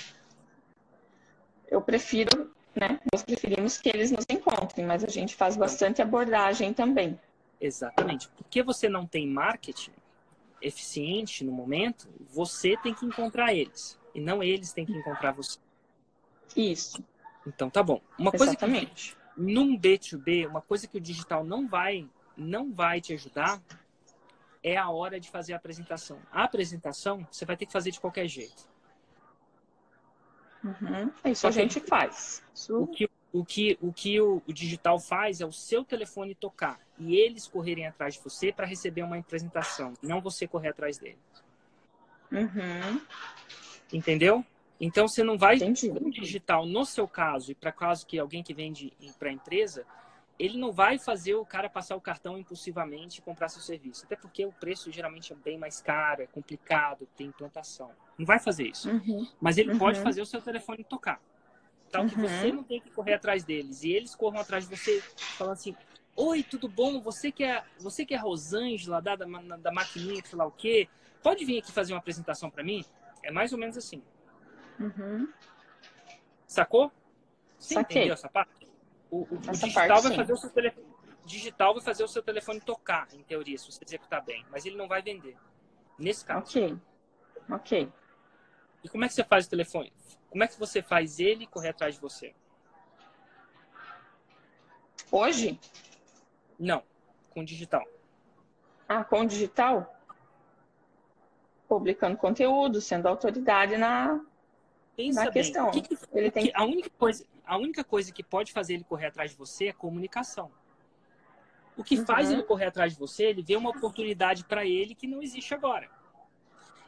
Eu 1.69 1.83
prefiro, 1.83 2.51
né? 2.75 2.99
Nós 3.13 3.23
preferimos 3.23 3.77
que 3.77 3.91
eles 3.91 4.11
nos 4.11 4.25
encontrem, 4.31 4.87
mas 4.87 5.05
a 5.05 5.09
gente 5.09 5.35
faz 5.35 5.55
bastante 5.55 6.01
abordagem 6.01 6.73
também. 6.73 7.21
Exatamente. 7.61 8.29
Porque 8.29 8.63
você 8.63 8.89
não 8.89 9.05
tem 9.05 9.29
marketing 9.29 9.93
eficiente 10.63 11.45
no 11.45 11.53
momento, 11.53 12.09
você 12.31 12.77
tem 12.79 12.95
que 12.95 13.05
encontrar 13.05 13.53
eles 13.53 13.99
e 14.17 14.21
não 14.21 14.43
eles 14.43 14.73
têm 14.73 14.87
que 14.87 14.93
encontrar 14.93 15.33
você. 15.33 15.59
Isso. 16.57 17.05
Então 17.47 17.69
tá 17.69 17.83
bom. 17.83 18.01
Uma 18.19 18.33
Exatamente. 18.35 19.15
coisa 19.15 19.37
que 19.37 19.53
num 19.53 19.79
B2B, 19.79 20.49
uma 20.49 20.63
coisa 20.63 20.87
que 20.89 20.97
o 20.97 21.01
digital 21.01 21.45
não 21.45 21.69
vai 21.69 22.09
não 22.37 22.73
vai 22.73 23.01
te 23.01 23.13
ajudar 23.13 23.63
é 24.63 24.77
a 24.77 24.89
hora 24.91 25.21
de 25.21 25.31
fazer 25.31 25.53
a 25.53 25.57
apresentação. 25.57 26.19
A 26.33 26.45
apresentação 26.45 27.27
você 27.31 27.45
vai 27.45 27.57
ter 27.57 27.67
que 27.67 27.73
fazer 27.73 27.91
de 27.91 28.01
qualquer 28.01 28.27
jeito. 28.27 28.69
Uhum. 30.65 31.13
Isso 31.31 31.47
a 31.47 31.51
gente 31.51 31.79
faz. 31.79 32.43
Isso... 32.55 32.77
O 32.77 32.87
que, 32.87 33.09
o, 33.33 33.45
que, 33.45 33.79
o, 33.81 33.93
que 33.93 34.21
o, 34.21 34.43
o, 34.47 34.53
digital 34.53 34.99
faz 34.99 35.41
é 35.41 35.47
o 35.47 35.53
seu 35.53 35.85
telefone 35.85 36.35
tocar 36.35 36.81
e 36.99 37.15
eles 37.15 37.47
correrem 37.47 37.87
atrás 37.87 38.15
de 38.15 38.21
você 38.21 38.51
para 38.51 38.67
receber 38.67 39.03
uma 39.03 39.19
apresentação, 39.19 39.93
não 40.03 40.21
você 40.21 40.49
correr 40.49 40.71
atrás 40.71 40.99
deles. 40.99 41.19
Uhum. 42.33 43.01
Entendeu? 43.93 44.45
Então 44.81 45.09
você 45.09 45.23
não 45.23 45.39
vai 45.39 45.57
Entendi. 45.57 45.91
o 45.91 46.11
digital 46.11 46.67
no 46.67 46.85
seu 46.85 47.09
caso 47.09 47.51
e 47.51 47.55
para 47.55 47.73
caso 47.73 48.07
que 48.07 48.19
alguém 48.19 48.43
que 48.43 48.53
vende 48.53 48.93
para 49.19 49.31
a 49.31 49.33
empresa, 49.33 49.87
ele 50.39 50.59
não 50.59 50.71
vai 50.71 50.99
fazer 50.99 51.35
o 51.35 51.47
cara 51.47 51.69
passar 51.69 51.97
o 51.97 52.01
cartão 52.01 52.39
impulsivamente 52.39 53.21
e 53.21 53.23
comprar 53.23 53.49
seu 53.49 53.63
serviço. 53.63 54.05
Até 54.05 54.17
porque 54.17 54.45
o 54.45 54.53
preço 54.53 54.93
geralmente 54.93 55.33
é 55.33 55.37
bem 55.37 55.57
mais 55.57 55.81
caro, 55.81 56.23
é 56.23 56.27
complicado, 56.27 57.09
tem 57.17 57.29
implantação. 57.29 57.91
Não 58.19 58.27
vai 58.27 58.39
fazer 58.39 58.65
isso. 58.65 58.91
Uhum. 58.91 59.27
Mas 59.41 59.57
ele 59.57 59.73
uhum. 59.73 59.79
pode 59.79 60.01
fazer 60.01 60.21
o 60.21 60.27
seu 60.27 60.43
telefone 60.43 60.85
tocar. 60.85 61.21
Tal 61.91 62.03
uhum. 62.03 62.09
que 62.09 62.17
você 62.17 62.53
não 62.53 62.63
tem 62.63 62.81
que 62.81 62.91
correr 62.91 63.15
atrás 63.15 63.45
deles. 63.45 63.83
E 63.83 63.93
eles 63.93 64.15
corram 64.15 64.41
atrás 64.41 64.69
de 64.69 64.77
você 64.77 65.01
falando 65.17 65.55
assim, 65.55 65.75
Oi, 66.17 66.43
tudo 66.43 66.67
bom? 66.67 66.99
Você 67.03 67.31
que 67.31 67.45
é, 67.45 67.63
você 67.79 68.07
que 68.07 68.15
é 68.15 68.17
Rosângela, 68.17 69.03
da, 69.03 69.17
da, 69.17 69.27
da 69.27 69.71
maquininha, 69.71 70.23
sei 70.25 70.39
lá 70.39 70.47
o 70.47 70.51
quê, 70.51 70.89
pode 71.23 71.45
vir 71.45 71.59
aqui 71.59 71.71
fazer 71.71 71.93
uma 71.93 71.99
apresentação 71.99 72.49
para 72.49 72.65
mim? 72.65 72.83
É 73.27 73.31
mais 73.33 73.53
ou 73.53 73.59
menos 73.59 73.77
assim. 73.77 74.05
Uhum. 74.79 75.29
Sacou? 76.47 76.93
Você 77.59 77.75
Saquei. 77.75 77.97
entendeu 77.99 78.15
essa 78.15 78.29
parte? 78.29 78.69
O, 79.11 79.23
o, 79.23 79.35
o 79.35 79.39
digital 79.39 79.73
parte, 79.89 80.03
vai 80.03 80.15
fazer 80.15 80.33
o 80.33 80.37
seu 80.37 80.51
telefone. 80.51 80.87
Digital 81.25 81.75
vai 81.75 81.83
fazer 81.83 82.05
o 82.05 82.09
seu 82.09 82.23
telefone 82.23 82.61
tocar, 82.61 83.09
em 83.13 83.25
teoria, 83.25 83.59
se 83.59 83.67
você 83.71 83.83
executar 83.85 84.25
bem, 84.25 84.47
mas 84.49 84.65
ele 84.65 84.77
não 84.77 84.87
vai 84.87 85.03
vender. 85.03 85.37
Nesse 85.99 86.25
caso. 86.25 86.43
Ok. 86.43 86.79
Ok. 87.51 87.93
E 88.85 88.89
como 88.89 89.05
é 89.05 89.09
que 89.09 89.15
você 89.15 89.25
faz 89.25 89.47
o 89.47 89.51
telefone? 89.51 89.93
Como 90.31 90.45
é 90.45 90.47
que 90.47 90.57
você 90.57 90.81
faz 90.81 91.19
ele 91.19 91.49
correr 91.49 91.71
atrás 91.71 91.97
de 91.97 92.01
você? 92.01 92.33
Hoje? 95.11 95.59
Não, 96.57 96.85
com 97.31 97.43
digital. 97.43 97.85
Ah, 98.89 99.03
com 99.03 99.27
digital? 99.27 99.96
Publicando 101.69 102.17
conteúdo, 102.17 102.81
sendo 102.81 103.07
autoridade 103.07 103.77
na, 103.77 104.21
Pensa 104.97 105.25
na 105.25 105.31
questão. 105.31 105.71
Que 105.71 105.83
que, 105.83 105.99
ele 106.13 106.31
tem... 106.31 106.51
a, 106.55 106.65
única 106.65 106.91
coisa, 106.99 107.25
a 107.45 107.59
única 107.59 107.85
coisa 107.85 108.11
que 108.11 108.23
pode 108.23 108.53
fazer 108.53 108.75
ele 108.75 108.85
correr 108.85 109.07
atrás 109.07 109.33
de 109.33 109.37
você 109.37 109.67
é 109.67 109.73
comunicação. 109.73 110.51
O 111.77 111.85
que 111.85 111.99
uhum. 111.99 112.07
faz 112.07 112.31
ele 112.31 112.43
correr 112.43 112.67
atrás 112.67 112.95
de 112.95 112.99
você, 112.99 113.25
ele 113.25 113.43
vê 113.43 113.55
uma 113.55 113.69
oportunidade 113.69 114.45
para 114.45 114.65
ele 114.65 114.95
que 114.95 115.07
não 115.07 115.23
existe 115.23 115.53
agora. 115.53 115.91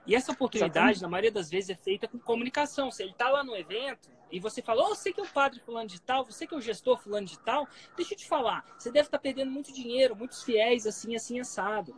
E 0.07 0.15
essa 0.15 0.33
oportunidade, 0.33 0.73
Exatamente. 0.73 1.03
na 1.03 1.09
maioria 1.09 1.31
das 1.31 1.51
vezes, 1.51 1.69
é 1.69 1.75
feita 1.75 2.09
com 2.09 2.19
comunicação. 2.19 2.91
Se 2.91 3.03
ele 3.03 3.11
está 3.11 3.29
lá 3.29 3.45
no 3.45 3.55
evento 3.55 4.09
e 4.33 4.41
você 4.41 4.63
fala, 4.63 4.85
oh, 4.85 4.95
você 4.95 5.13
que 5.13 5.21
é 5.21 5.23
o 5.23 5.27
padre 5.27 5.61
fulano 5.61 5.87
de 5.87 6.01
tal, 6.01 6.25
você 6.25 6.47
que 6.47 6.55
é 6.55 6.57
o 6.57 6.63
gestor 6.63 6.99
fulano 6.99 7.27
de 7.27 7.39
tal, 7.41 7.69
deixa 7.95 8.15
eu 8.15 8.19
te 8.19 8.27
falar, 8.27 8.65
você 8.79 8.91
deve 8.91 9.09
estar 9.09 9.19
tá 9.19 9.23
perdendo 9.23 9.51
muito 9.51 9.71
dinheiro, 9.71 10.17
muitos 10.17 10.43
fiéis, 10.43 10.87
assim, 10.87 11.15
assim, 11.15 11.39
assado. 11.39 11.95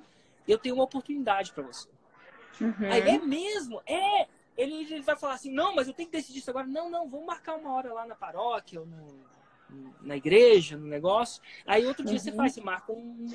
Eu 0.49 0.59
tenho 0.59 0.75
uma 0.75 0.83
oportunidade 0.83 1.53
para 1.53 1.63
você. 1.63 1.89
Uhum. 2.61 2.91
Aí 2.91 3.09
é 3.09 3.19
mesmo, 3.19 3.83
é, 3.87 4.27
ele, 4.57 4.75
ele 4.83 5.03
vai 5.03 5.17
falar 5.17 5.35
assim, 5.35 5.53
não, 5.53 5.75
mas 5.75 5.89
eu 5.89 5.95
tenho 5.95 6.09
que 6.09 6.17
decidir 6.17 6.39
isso 6.39 6.51
agora. 6.51 6.67
Não, 6.67 6.91
não, 6.91 7.09
vamos 7.09 7.27
marcar 7.27 7.57
uma 7.57 7.73
hora 7.73 7.93
lá 7.93 8.07
na 8.07 8.15
paróquia 8.15 8.81
ou 8.81 8.87
no, 8.87 9.21
na 10.03 10.17
igreja, 10.17 10.77
no 10.77 10.87
negócio. 10.87 11.43
Aí 11.67 11.87
outro 11.87 12.05
dia 12.05 12.15
uhum. 12.15 12.19
você 12.19 12.33
faz, 12.33 12.55
você 12.55 12.61
marca 12.61 12.93
um. 12.93 13.27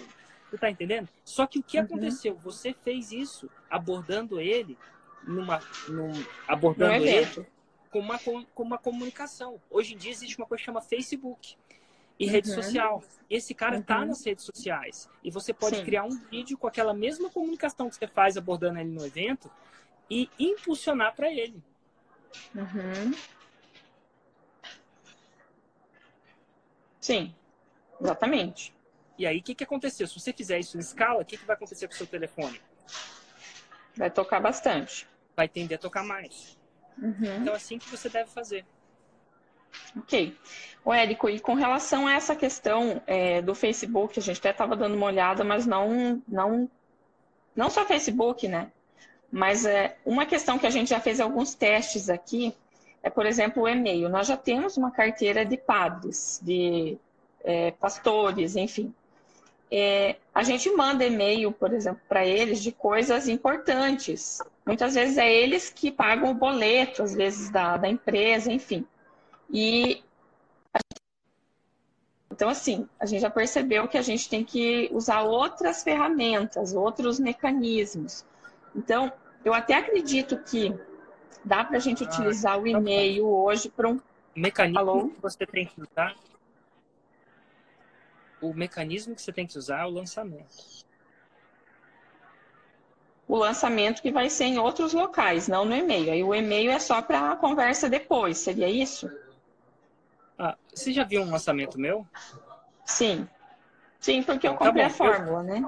Você 0.49 0.58
tá 0.58 0.69
entendendo? 0.69 1.10
Só 1.23 1.47
que 1.47 1.60
o 1.60 1.63
que 1.63 1.78
uhum. 1.78 1.86
aconteceu? 1.86 2.36
Você 2.38 2.73
fez 2.73 3.12
isso 3.12 3.49
abordando 3.69 4.39
ele 4.39 4.78
numa. 5.23 5.60
Num, 5.88 6.12
abordando 6.47 7.06
ele 7.06 7.47
com 7.89 7.99
uma, 7.99 8.19
com 8.19 8.63
uma 8.63 8.78
comunicação. 8.78 9.62
Hoje 9.69 9.93
em 9.93 9.97
dia 9.97 10.12
existe 10.12 10.38
uma 10.38 10.45
coisa 10.45 10.60
que 10.60 10.65
chama 10.65 10.82
Facebook 10.82 11.56
e 12.19 12.25
uhum. 12.25 12.32
rede 12.32 12.49
social. 12.54 13.04
Esse 13.30 13.54
cara 13.54 13.78
está 13.78 13.99
uhum. 13.99 14.08
nas 14.08 14.25
redes 14.25 14.45
sociais. 14.45 15.10
E 15.23 15.32
você 15.32 15.54
pode 15.54 15.78
Sim. 15.78 15.86
criar 15.86 16.04
um 16.04 16.17
vídeo 16.30 16.58
com 16.58 16.67
aquela 16.67 16.93
mesma 16.93 17.30
comunicação 17.30 17.89
que 17.89 17.95
você 17.95 18.08
faz 18.08 18.38
abordando 18.38 18.80
ele 18.80 18.91
no 18.91 19.06
evento 19.06 19.49
e 20.10 20.30
impulsionar 20.39 21.15
para 21.15 21.32
ele. 21.32 21.62
Uhum. 22.54 23.13
Sim, 26.99 27.36
exatamente. 28.01 28.73
E 29.17 29.25
aí, 29.25 29.39
o 29.39 29.43
que, 29.43 29.56
que 29.56 29.63
aconteceu? 29.63 30.08
Se 30.08 30.19
você 30.19 30.34
fizer 30.34 30.60
isso 30.60 30.75
em 30.78 30.80
escala, 30.80 31.21
o 31.21 31.25
que, 31.25 31.38
que 31.38 31.45
vai 31.45 31.56
acontecer 31.56 31.88
com 31.88 31.93
o 31.93 31.97
seu 31.97 32.08
telefone? 32.08 32.60
Vai 33.95 34.12
tocar 34.12 34.39
bastante. 34.39 35.08
Vai 35.36 35.47
tender 35.47 35.78
a 35.78 35.82
tocar 35.82 36.04
mais. 36.04 36.58
Uhum. 36.97 37.41
Então, 37.41 37.54
é 37.54 37.58
assim 37.58 37.78
que 37.78 37.89
você 37.89 38.10
deve 38.10 38.30
fazer. 38.30 38.65
Ok. 39.98 40.36
O 40.84 40.94
Érico, 40.94 41.30
e 41.30 41.40
com 41.40 41.56
relação 41.56 42.08
a 42.08 42.14
essa 42.14 42.36
questão 42.36 43.02
é, 43.08 43.42
do 43.42 43.56
Facebook, 43.56 44.20
a 44.20 44.22
gente 44.22 44.38
até 44.38 44.52
estava 44.52 44.76
dando 44.76 44.96
uma 44.96 45.08
olhada, 45.08 45.44
mas 45.44 45.66
não, 45.66 46.22
não, 46.28 46.70
não 47.56 47.70
só 47.70 47.86
Facebook, 47.86 48.48
né? 48.48 48.72
Mas 49.32 49.66
é, 49.66 49.98
uma 50.06 50.26
questão 50.26 50.60
que 50.60 50.68
a 50.68 50.70
gente 50.70 50.90
já 50.90 51.00
fez 51.00 51.20
alguns 51.20 51.56
testes 51.56 52.10
aqui 52.10 52.56
é, 53.06 53.10
por 53.12 53.28
exemplo, 53.28 53.62
o 53.62 53.70
e-mail. 53.70 54.10
Nós 54.10 54.26
já 54.26 54.36
temos 54.36 54.78
uma 54.78 54.90
carteira 54.90 55.46
de 55.46 55.56
padres, 55.56 56.40
de 56.42 56.98
é, 57.44 57.70
pastores, 57.70 58.56
enfim. 58.56 58.92
É, 59.72 60.16
a 60.34 60.42
gente 60.42 60.72
manda 60.72 61.06
e-mail, 61.06 61.52
por 61.52 61.72
exemplo, 61.72 62.02
para 62.10 62.26
eles 62.26 62.64
de 62.64 62.72
coisas 62.72 63.28
importantes. 63.28 64.42
Muitas 64.66 64.96
vezes 64.96 65.20
é 65.20 65.32
eles 65.32 65.70
que 65.70 65.92
pagam 65.92 66.32
o 66.32 66.34
boleto, 66.34 67.04
às 67.04 67.14
vezes 67.14 67.52
da, 67.52 67.78
da 67.78 67.88
empresa, 67.88 68.52
enfim. 68.52 68.84
E 69.52 70.04
então, 72.36 72.50
assim, 72.50 72.86
a 73.00 73.06
gente 73.06 73.22
já 73.22 73.30
percebeu 73.30 73.88
que 73.88 73.98
a 73.98 74.02
gente 74.02 74.28
tem 74.28 74.44
que 74.44 74.90
usar 74.92 75.22
outras 75.22 75.84
ferramentas, 75.84 76.74
outros 76.74 77.18
mecanismos. 77.18 78.26
Então, 78.76 79.10
eu 79.46 79.54
até 79.54 79.76
acredito 79.76 80.38
que 80.40 80.78
dá 81.46 81.64
para 81.64 81.78
a 81.78 81.80
gente 81.80 82.04
ah, 82.04 82.08
utilizar 82.08 82.60
o 82.60 82.64
tá. 82.64 82.70
e-mail 82.70 83.26
hoje 83.26 83.70
para 83.70 83.88
um. 83.88 84.02
O 84.36 84.40
mecanismo 84.40 84.80
Alô? 84.80 85.08
que 85.08 85.22
você 85.22 85.46
tem 85.46 85.66
que 85.66 85.82
usar. 85.82 86.14
O 88.42 88.54
mecanismo 88.54 89.16
que 89.16 89.22
você 89.22 89.32
tem 89.32 89.48
que 89.48 89.58
usar 89.58 89.84
é 89.84 89.86
o 89.86 89.90
lançamento. 89.90 90.84
O 93.30 93.38
lançamento 93.38 94.02
que 94.02 94.12
vai 94.12 94.30
ser 94.30 94.44
em 94.44 94.60
outros 94.60 94.92
locais, 94.92 95.48
não 95.48 95.64
no 95.64 95.74
e-mail. 95.74 96.12
Aí 96.12 96.22
o 96.22 96.36
e-mail 96.36 96.70
é 96.70 96.80
só 96.80 97.02
para 97.02 97.32
a 97.32 97.36
conversa 97.38 97.90
depois, 97.90 98.40
seria 98.40 98.70
isso? 98.70 99.10
Ah, 100.38 100.58
você 100.74 100.91
já 100.91 101.04
viu 101.04 101.21
um 101.21 101.32
lançamento 101.32 101.80
meu? 101.80 102.06
Sim. 102.86 103.28
Sim, 104.00 104.21
porque 104.21 104.48
eu 104.48 104.56
comprei 104.56 104.84
tá 104.84 104.88
a 104.88 104.93
fórmula, 104.93 105.43
né? 105.43 105.67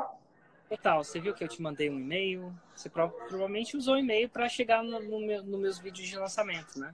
Total, 0.69 1.03
você 1.03 1.19
viu 1.19 1.33
que 1.33 1.43
eu 1.43 1.47
te 1.47 1.61
mandei 1.61 1.89
um 1.89 1.97
e-mail? 1.97 2.53
Você 2.75 2.89
provavelmente 2.89 3.77
usou 3.77 3.95
o 3.95 3.97
e-mail 3.97 4.29
para 4.29 4.49
chegar 4.49 4.83
no, 4.83 4.99
no 4.99 5.19
meu, 5.19 5.41
nos 5.43 5.59
meus 5.59 5.79
vídeos 5.79 6.07
de 6.07 6.17
lançamento, 6.17 6.77
né? 6.77 6.93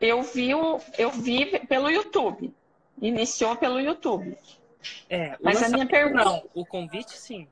Eu 0.00 0.22
vi, 0.22 0.50
eu 0.50 1.10
vi 1.10 1.58
pelo 1.66 1.90
YouTube. 1.90 2.54
Iniciou 3.00 3.56
pelo 3.56 3.80
YouTube. 3.80 4.36
É, 5.08 5.36
mas 5.42 5.62
a 5.62 5.68
minha 5.68 5.86
pergunta. 5.86 6.24
Não, 6.24 6.48
o 6.54 6.64
convite 6.64 7.16
sim. 7.16 7.48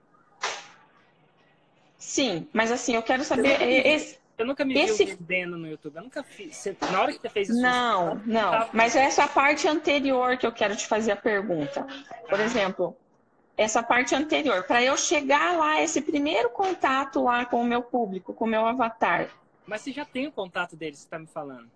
Sim, 1.99 2.49
mas 2.53 2.71
assim, 2.71 2.95
eu 2.95 3.03
quero 3.03 3.25
saber. 3.25 3.61
Esse, 3.63 4.19
eu 4.39 4.47
nunca 4.47 4.65
me 4.65 4.79
esse... 4.79 5.05
vi 5.05 5.15
vendendo 5.15 5.57
no 5.57 5.69
YouTube. 5.69 5.97
Eu 5.97 6.03
nunca 6.03 6.23
fiz. 6.23 6.57
Você, 6.57 6.77
na 6.91 7.01
hora 7.01 7.13
que 7.13 7.21
você 7.21 7.29
fez 7.29 7.49
isso. 7.49 7.61
Não, 7.61 8.17
você... 8.17 8.31
não. 8.31 8.51
Tá... 8.51 8.69
Mas 8.73 8.95
essa 8.95 9.23
é 9.23 9.25
a 9.25 9.29
parte 9.29 9.67
anterior 9.67 10.37
que 10.37 10.47
eu 10.47 10.53
quero 10.53 10.77
te 10.77 10.87
fazer 10.87 11.13
a 11.13 11.17
pergunta. 11.17 11.87
Por 12.29 12.39
exemplo, 12.41 12.97
essa 13.57 13.83
parte 13.83 14.15
anterior, 14.15 14.65
para 14.65 14.83
eu 14.83 14.97
chegar 14.97 15.57
lá, 15.57 15.83
esse 15.83 16.01
primeiro 16.03 16.51
contato 16.51 17.23
lá 17.23 17.47
com 17.47 17.63
o 17.63 17.65
meu 17.65 17.83
público, 17.83 18.35
com 18.35 18.45
o 18.45 18.49
meu 18.49 18.67
avatar. 18.67 19.29
Mas 19.67 19.81
você 19.81 19.93
já 19.93 20.05
tem 20.05 20.27
o 20.27 20.33
contato 20.33 20.77
dele, 20.77 20.95
você 20.95 21.05
está 21.05 21.19
me 21.19 21.27
falando? 21.27 21.69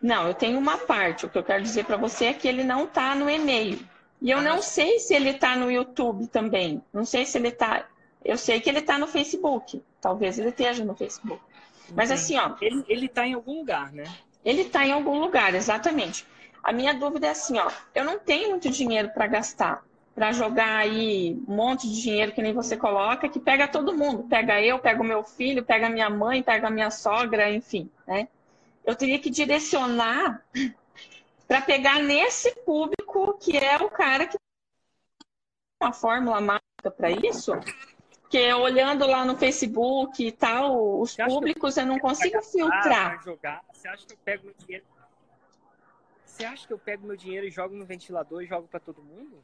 Não, 0.00 0.28
eu 0.28 0.34
tenho 0.34 0.58
uma 0.58 0.78
parte. 0.78 1.26
O 1.26 1.28
que 1.28 1.38
eu 1.38 1.42
quero 1.42 1.62
dizer 1.62 1.84
para 1.84 1.96
você 1.96 2.26
é 2.26 2.34
que 2.34 2.46
ele 2.46 2.62
não 2.62 2.84
está 2.84 3.14
no 3.14 3.28
e-mail. 3.28 3.78
E 4.20 4.30
eu 4.30 4.38
ah, 4.38 4.42
não 4.42 4.62
sei 4.62 4.98
se 4.98 5.14
ele 5.14 5.30
está 5.30 5.56
no 5.56 5.70
YouTube 5.70 6.26
também. 6.28 6.82
Não 6.92 7.04
sei 7.04 7.26
se 7.26 7.36
ele 7.38 7.48
está. 7.48 7.86
Eu 8.24 8.38
sei 8.38 8.60
que 8.60 8.70
ele 8.70 8.78
está 8.78 8.98
no 8.98 9.06
Facebook. 9.06 9.82
Talvez 10.00 10.38
ele 10.38 10.50
esteja 10.50 10.84
no 10.84 10.94
Facebook. 10.94 11.42
Mas 11.92 12.10
assim, 12.10 12.38
ó. 12.38 12.54
Ele 12.60 13.06
está 13.06 13.26
em 13.26 13.34
algum 13.34 13.58
lugar, 13.58 13.92
né? 13.92 14.04
Ele 14.44 14.62
está 14.62 14.86
em 14.86 14.92
algum 14.92 15.18
lugar, 15.18 15.54
exatamente. 15.54 16.26
A 16.62 16.72
minha 16.72 16.94
dúvida 16.94 17.26
é 17.26 17.30
assim, 17.30 17.58
ó. 17.58 17.70
Eu 17.94 18.04
não 18.04 18.18
tenho 18.18 18.50
muito 18.50 18.70
dinheiro 18.70 19.10
para 19.10 19.26
gastar 19.26 19.84
para 20.14 20.32
jogar 20.32 20.76
aí 20.76 21.36
um 21.48 21.54
monte 21.56 21.88
de 21.88 22.00
dinheiro 22.00 22.32
que 22.32 22.40
nem 22.40 22.52
você 22.52 22.76
coloca, 22.76 23.28
que 23.28 23.40
pega 23.40 23.66
todo 23.66 23.96
mundo. 23.96 24.22
Pega 24.24 24.62
eu, 24.62 24.78
pega 24.78 25.02
o 25.02 25.04
meu 25.04 25.24
filho, 25.24 25.64
pega 25.64 25.88
a 25.88 25.90
minha 25.90 26.08
mãe, 26.08 26.42
pega 26.42 26.68
a 26.68 26.70
minha 26.70 26.90
sogra, 26.90 27.50
enfim, 27.50 27.90
né? 28.06 28.28
Eu 28.84 28.94
teria 28.94 29.18
que 29.18 29.28
direcionar 29.28 30.44
para 31.48 31.60
pegar 31.60 31.98
nesse 32.00 32.54
público 32.64 33.36
que 33.40 33.56
é 33.56 33.76
o 33.76 33.90
cara 33.90 34.26
que 34.26 34.38
tem 34.38 34.38
uma 35.82 35.92
fórmula 35.92 36.40
mágica 36.40 36.90
para 36.96 37.10
isso. 37.10 37.52
Que 38.34 38.52
olhando 38.52 39.06
lá 39.06 39.24
no 39.24 39.36
Facebook 39.36 40.26
e 40.26 40.32
tal, 40.32 40.98
os 41.00 41.14
públicos 41.14 41.76
eu 41.76 41.86
não 41.86 42.00
consigo 42.00 42.42
filtrar. 42.42 43.22
Você 43.72 43.86
acha 43.86 44.04
que 44.04 44.12
eu 44.12 44.18
pego 44.24 44.46
meu 44.46 44.54
dinheiro? 44.58 44.84
Você 46.24 46.44
acha 46.44 46.66
que 46.66 46.72
eu 46.72 46.78
pego 46.80 47.06
meu 47.06 47.16
dinheiro 47.16 47.46
e 47.46 47.50
jogo 47.52 47.76
no 47.76 47.84
ventilador 47.84 48.42
e 48.42 48.46
jogo 48.46 48.66
para 48.66 48.80
todo 48.80 49.00
mundo? 49.00 49.40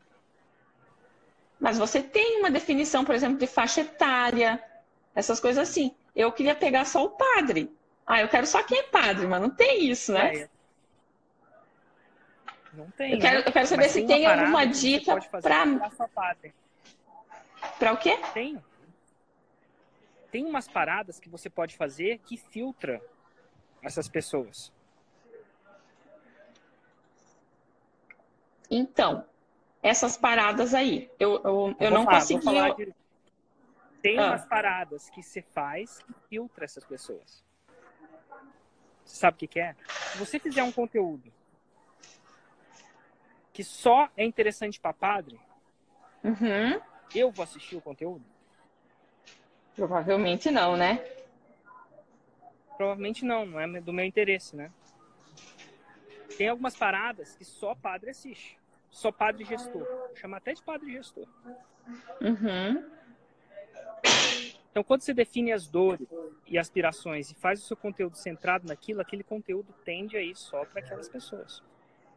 Mas 1.60 1.78
você 1.78 2.02
tem 2.02 2.40
uma 2.40 2.50
definição, 2.50 3.04
por 3.04 3.14
exemplo, 3.14 3.38
de 3.38 3.46
faixa 3.46 3.82
etária, 3.82 4.60
essas 5.14 5.38
coisas 5.38 5.68
assim. 5.68 5.94
Eu 6.16 6.32
queria 6.32 6.56
pegar 6.56 6.84
só 6.84 7.04
o 7.04 7.10
padre. 7.10 7.72
Ah, 8.04 8.20
eu 8.20 8.28
quero 8.28 8.44
só 8.44 8.60
quem 8.64 8.80
é 8.80 8.82
padre, 8.82 9.24
mas 9.28 9.40
não 9.40 9.50
tem 9.50 9.88
isso, 9.88 10.12
né? 10.12 10.34
É. 10.34 10.48
Não 12.72 12.90
tem. 12.90 13.12
Eu 13.12 13.20
quero, 13.20 13.38
né? 13.38 13.44
eu 13.46 13.52
quero 13.52 13.66
saber 13.68 13.82
mas 13.84 13.92
se 13.92 14.04
tem, 14.04 14.26
alguma 14.26 14.64
dica 14.64 15.16
para. 15.40 15.90
Para 17.78 17.92
o 17.92 17.96
quê? 17.96 18.18
Tenho. 18.34 18.69
Tem 20.30 20.44
umas 20.44 20.68
paradas 20.68 21.18
que 21.18 21.28
você 21.28 21.50
pode 21.50 21.76
fazer 21.76 22.18
que 22.18 22.36
filtra 22.36 23.02
essas 23.82 24.08
pessoas. 24.08 24.72
Então, 28.70 29.26
essas 29.82 30.16
paradas 30.16 30.74
aí. 30.74 31.10
Eu, 31.18 31.42
eu, 31.42 31.76
eu 31.80 31.90
não 31.90 32.04
falar, 32.04 32.20
consegui. 32.20 32.86
De... 32.86 32.94
Tem 34.00 34.18
ah. 34.18 34.28
umas 34.28 34.46
paradas 34.46 35.10
que 35.10 35.22
você 35.22 35.42
faz 35.42 35.98
que 35.98 36.14
filtra 36.28 36.64
essas 36.64 36.84
pessoas. 36.84 37.44
Você 39.04 39.16
sabe 39.16 39.34
o 39.34 39.38
que, 39.38 39.46
que 39.48 39.60
é? 39.60 39.74
Se 40.12 40.18
você 40.18 40.38
fizer 40.38 40.62
um 40.62 40.70
conteúdo 40.70 41.32
que 43.52 43.64
só 43.64 44.08
é 44.16 44.24
interessante 44.24 44.78
para 44.78 44.92
padre, 44.92 45.40
uhum. 46.22 46.80
eu 47.12 47.32
vou 47.32 47.42
assistir 47.42 47.76
o 47.76 47.80
conteúdo? 47.80 48.24
Provavelmente 49.80 50.50
não, 50.50 50.76
né? 50.76 51.04
Provavelmente 52.76 53.24
não, 53.24 53.46
não 53.46 53.60
é 53.60 53.80
do 53.80 53.92
meu 53.92 54.04
interesse, 54.04 54.54
né? 54.54 54.70
Tem 56.36 56.48
algumas 56.48 56.76
paradas 56.76 57.36
que 57.36 57.44
só 57.44 57.74
padre 57.74 58.10
assiste 58.10 58.60
só 58.90 59.12
padre 59.12 59.44
gestor. 59.44 59.86
Chama 60.14 60.36
até 60.36 60.52
de 60.52 60.62
padre 60.62 60.92
gestor. 60.92 61.26
Uhum. 62.20 62.84
Então, 64.70 64.84
quando 64.84 65.02
você 65.02 65.12
define 65.12 65.52
as 65.52 65.66
dores 65.66 66.06
e 66.46 66.58
aspirações 66.58 67.30
e 67.30 67.34
faz 67.34 67.62
o 67.62 67.66
seu 67.66 67.76
conteúdo 67.76 68.16
centrado 68.16 68.66
naquilo, 68.68 69.00
aquele 69.00 69.24
conteúdo 69.24 69.72
tende 69.84 70.16
a 70.16 70.22
ir 70.22 70.36
só 70.36 70.64
para 70.64 70.80
aquelas 70.80 71.08
pessoas. 71.08 71.62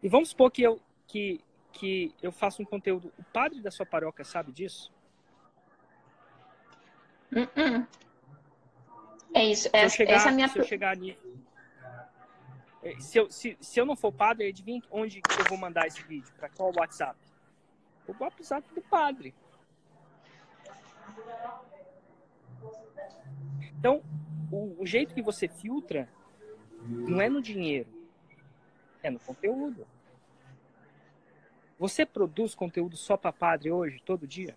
E 0.02 0.08
vamos 0.08 0.30
supor 0.30 0.52
que 0.52 0.62
eu, 0.62 0.80
que, 1.08 1.42
que 1.72 2.14
eu 2.22 2.32
faço 2.32 2.62
um 2.62 2.66
conteúdo. 2.66 3.12
O 3.18 3.24
padre 3.24 3.62
da 3.62 3.72
sua 3.72 3.86
paróquia 3.86 4.24
sabe 4.24 4.52
disso? 4.52 4.92
Uh 7.34 7.88
É 9.34 9.46
isso. 9.46 9.70
Essa, 9.74 9.96
chegar, 9.96 10.14
essa 10.14 10.30
é 10.30 10.32
a 10.32 10.36
minha... 10.36 10.48
Se 10.48 10.60
eu 10.60 10.64
chegar 10.64 10.92
ali 10.92 11.18
é, 12.84 13.00
se 13.00 13.18
eu, 13.18 13.32
se, 13.32 13.58
se 13.62 13.80
eu 13.80 13.86
não 13.86 13.96
for 13.96 14.12
padre, 14.12 14.50
adivinha 14.50 14.82
onde 14.92 15.22
que 15.22 15.42
eu 15.42 15.46
vou 15.46 15.58
mandar 15.58 15.88
esse 15.88 16.04
vídeo? 16.04 16.32
Para 16.38 16.50
qual 16.50 16.74
WhatsApp? 16.78 17.18
O 18.06 18.14
WhatsApp 18.20 18.68
do 18.76 18.82
padre. 18.82 19.34
Então, 23.80 24.04
o, 24.52 24.76
o 24.82 24.86
jeito 24.86 25.16
que 25.16 25.22
você 25.22 25.48
filtra 25.48 26.10
não 26.82 27.22
é 27.22 27.30
no 27.30 27.42
dinheiro, 27.42 27.90
é 29.02 29.10
no 29.10 29.20
conteúdo. 29.20 29.88
Você 31.80 32.06
produz 32.06 32.54
conteúdo 32.54 32.98
só 32.98 33.16
para 33.16 33.32
padre 33.32 33.72
hoje, 33.72 34.02
todo 34.06 34.28
dia? 34.28 34.56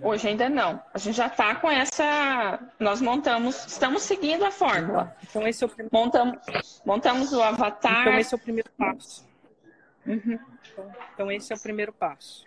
Hoje 0.00 0.28
ainda 0.28 0.48
não. 0.48 0.82
A 0.92 0.98
gente 0.98 1.16
já 1.16 1.26
está 1.26 1.54
com 1.56 1.70
essa. 1.70 2.60
Nós 2.78 3.00
montamos, 3.00 3.66
estamos 3.66 4.02
seguindo 4.02 4.44
a 4.44 4.50
fórmula. 4.50 5.16
Então 5.28 5.46
esse 5.46 5.64
é 5.64 5.66
o 5.66 5.70
primeiro. 5.70 5.90
Montamos, 5.92 6.82
montamos 6.84 7.32
o 7.32 7.42
avatar. 7.42 8.02
Então 8.02 8.18
esse 8.18 8.34
é 8.34 8.36
o 8.36 8.40
primeiro 8.40 8.70
passo. 8.76 9.28
Uhum. 10.06 10.38
Então 11.12 11.30
esse 11.32 11.52
é 11.52 11.56
o 11.56 11.60
primeiro 11.60 11.92
passo. 11.92 12.46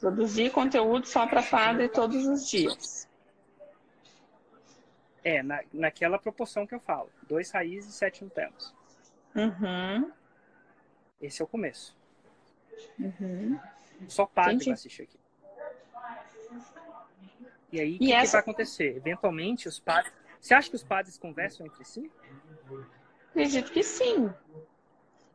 Produzir 0.00 0.50
conteúdo 0.50 1.06
só 1.06 1.26
para 1.26 1.42
padre 1.42 1.88
todos 1.88 2.26
os 2.26 2.48
dias. 2.48 3.08
É, 5.22 5.42
na, 5.42 5.62
naquela 5.72 6.18
proporção 6.18 6.66
que 6.66 6.74
eu 6.74 6.80
falo. 6.80 7.10
Dois 7.22 7.50
raízes 7.50 7.94
e 7.94 7.96
sete 7.96 8.22
Nutellas. 8.24 8.74
Uhum. 9.34 10.10
Esse 11.20 11.40
é 11.40 11.44
o 11.44 11.48
começo. 11.48 11.96
Uhum. 12.98 13.58
Só 14.08 14.26
padre 14.26 14.54
Entendi. 14.54 14.66
vai 14.66 14.74
assistir 14.74 15.02
aqui. 15.02 15.18
E 17.72 17.80
aí, 17.80 17.96
o 17.96 17.98
que, 17.98 18.12
essa... 18.12 18.26
que 18.26 18.32
vai 18.32 18.40
acontecer? 18.40 18.96
Eventualmente, 18.96 19.66
os 19.66 19.80
padres. 19.80 20.12
Você 20.40 20.54
acha 20.54 20.70
que 20.70 20.76
os 20.76 20.84
padres 20.84 21.18
conversam 21.18 21.66
entre 21.66 21.84
si? 21.84 22.10
Acredito 23.30 23.72
que 23.72 23.82
sim. 23.82 24.30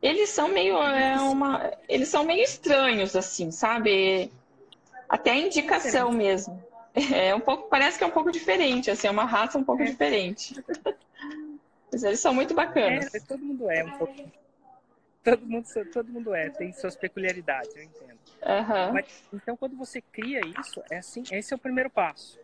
Eles 0.00 0.30
são 0.30 0.48
meio. 0.48 0.76
É 0.78 1.20
uma... 1.20 1.70
Eles 1.88 2.08
são 2.08 2.24
meio 2.24 2.42
estranhos, 2.42 3.14
assim, 3.14 3.50
sabe? 3.50 4.32
Até 5.08 5.32
a 5.32 5.36
indicação 5.36 6.10
mesmo. 6.10 6.62
É 6.94 7.34
um 7.34 7.40
pouco, 7.40 7.68
parece 7.68 7.98
que 7.98 8.04
é 8.04 8.06
um 8.06 8.10
pouco 8.10 8.32
diferente, 8.32 8.90
assim, 8.90 9.06
é 9.06 9.10
uma 9.10 9.24
raça 9.24 9.56
um 9.58 9.64
pouco 9.64 9.82
é. 9.82 9.86
diferente. 9.86 10.54
Mas 11.92 12.02
eles 12.02 12.20
são 12.20 12.32
muito 12.32 12.54
bacanas. 12.54 13.14
É, 13.14 13.20
todo 13.20 13.44
mundo 13.44 13.70
é 13.70 13.84
um 13.84 13.98
pouco. 13.98 14.14
Todo 15.22 15.46
mundo, 15.46 15.66
todo 15.92 16.08
mundo 16.10 16.34
é, 16.34 16.48
tem 16.48 16.72
suas 16.72 16.96
peculiaridades, 16.96 17.74
eu 17.76 17.82
entendo. 17.82 18.18
Uhum. 18.42 18.92
Mas, 18.94 19.22
então, 19.32 19.56
quando 19.56 19.76
você 19.76 20.00
cria 20.00 20.40
isso, 20.58 20.82
é 20.90 20.98
assim, 20.98 21.22
esse 21.30 21.52
é 21.52 21.56
o 21.56 21.58
primeiro 21.58 21.90
passo. 21.90 22.38